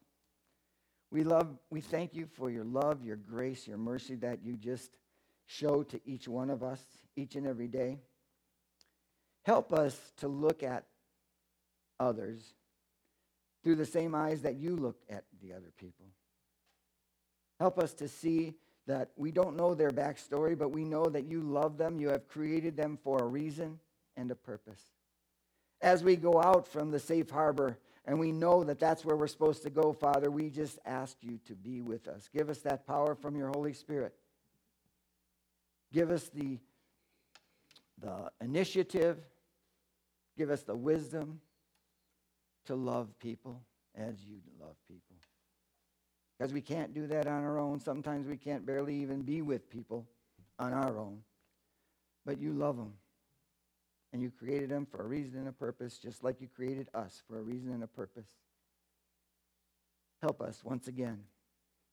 We 1.14 1.22
love, 1.22 1.46
we 1.70 1.81
thank 1.81 2.16
you 2.16 2.27
for 2.27 2.50
your 2.50 2.64
love, 2.64 3.05
your 3.05 3.14
grace, 3.14 3.68
your 3.68 3.79
mercy 3.79 4.16
that 4.16 4.40
you 4.42 4.57
just 4.57 4.90
show 5.46 5.85
to 5.85 6.00
each 6.05 6.27
one 6.27 6.50
of 6.50 6.64
us 6.64 6.85
each 7.14 7.37
and 7.37 7.46
every 7.46 7.68
day. 7.68 7.98
Help 9.44 9.72
us 9.72 9.96
to 10.16 10.27
look 10.27 10.64
at 10.64 10.87
others 12.00 12.40
through 13.62 13.77
the 13.77 13.87
same 13.87 14.12
eyes 14.12 14.42
that 14.42 14.57
you 14.57 14.74
look 14.74 14.96
at 15.09 15.22
the 15.40 15.53
other 15.53 15.70
people. 15.79 16.07
Help 17.61 17.79
us 17.79 17.94
to 17.94 18.09
see 18.09 18.55
that 18.88 19.11
we 19.14 19.31
don't 19.31 19.57
know 19.57 19.72
their 19.72 19.92
backstory, 19.92 20.59
but 20.59 20.72
we 20.72 20.85
know 20.85 21.05
that 21.05 21.27
you 21.27 21.42
love 21.42 21.79
them. 21.79 22.00
You 22.00 22.09
have 22.09 22.27
created 22.27 22.77
them 22.77 22.98
for 23.05 23.20
a 23.20 23.27
reason 23.27 23.79
and 24.16 24.33
a 24.33 24.35
purpose. 24.35 24.83
As 25.81 26.03
we 26.03 26.16
go 26.16 26.42
out 26.42 26.66
from 26.66 26.90
the 26.90 26.98
safe 26.98 27.31
harbor 27.31 27.79
and 28.06 28.18
we 28.18 28.32
know 28.32 28.64
that 28.64 28.78
that's 28.78 29.04
where 29.04 29.16
we're 29.16 29.26
supposed 29.26 29.62
to 29.62 29.70
go, 29.70 29.92
Father. 29.92 30.30
We 30.30 30.50
just 30.50 30.78
ask 30.84 31.16
you 31.22 31.38
to 31.46 31.54
be 31.54 31.80
with 31.80 32.06
us. 32.06 32.28
Give 32.34 32.50
us 32.50 32.58
that 32.60 32.86
power 32.86 33.14
from 33.14 33.36
your 33.36 33.48
Holy 33.48 33.72
Spirit. 33.72 34.14
Give 35.92 36.10
us 36.10 36.28
the, 36.28 36.58
the 38.00 38.30
initiative. 38.42 39.18
Give 40.36 40.50
us 40.50 40.62
the 40.62 40.74
wisdom 40.74 41.40
to 42.66 42.74
love 42.74 43.18
people 43.18 43.62
as 43.94 44.16
you 44.26 44.36
love 44.60 44.74
people. 44.86 45.16
Because 46.36 46.52
we 46.52 46.60
can't 46.60 46.92
do 46.92 47.06
that 47.06 47.26
on 47.26 47.44
our 47.44 47.58
own. 47.58 47.80
Sometimes 47.80 48.26
we 48.26 48.36
can't 48.36 48.66
barely 48.66 48.96
even 48.96 49.22
be 49.22 49.40
with 49.40 49.70
people 49.70 50.06
on 50.58 50.72
our 50.72 50.98
own. 50.98 51.20
But 52.26 52.40
you 52.40 52.52
love 52.52 52.76
them 52.76 52.92
and 54.14 54.22
you 54.22 54.31
created 54.31 54.70
them 54.70 54.87
for 54.87 55.03
a 55.03 55.07
reason 55.09 55.40
and 55.40 55.48
a 55.48 55.53
purpose, 55.53 55.98
just 55.98 56.22
like 56.22 56.40
you 56.40 56.46
created 56.46 56.87
us 56.94 57.20
for 57.27 57.37
a 57.37 57.42
reason 57.42 57.72
and 57.72 57.83
a 57.83 57.88
purpose. 57.88 58.29
Help 60.22 60.40
us 60.40 60.62
once 60.64 60.87
again 60.87 61.18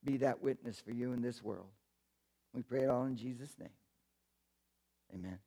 be 0.04 0.18
that 0.18 0.40
witness 0.40 0.80
for 0.80 0.92
you 0.92 1.14
in 1.14 1.24
this 1.24 1.44
world. 1.44 1.66
We 2.54 2.62
pray 2.62 2.84
it 2.84 2.90
all 2.90 3.06
in 3.06 3.18
Jesus' 3.18 3.56
name. 3.60 3.70
Amen. 5.16 5.40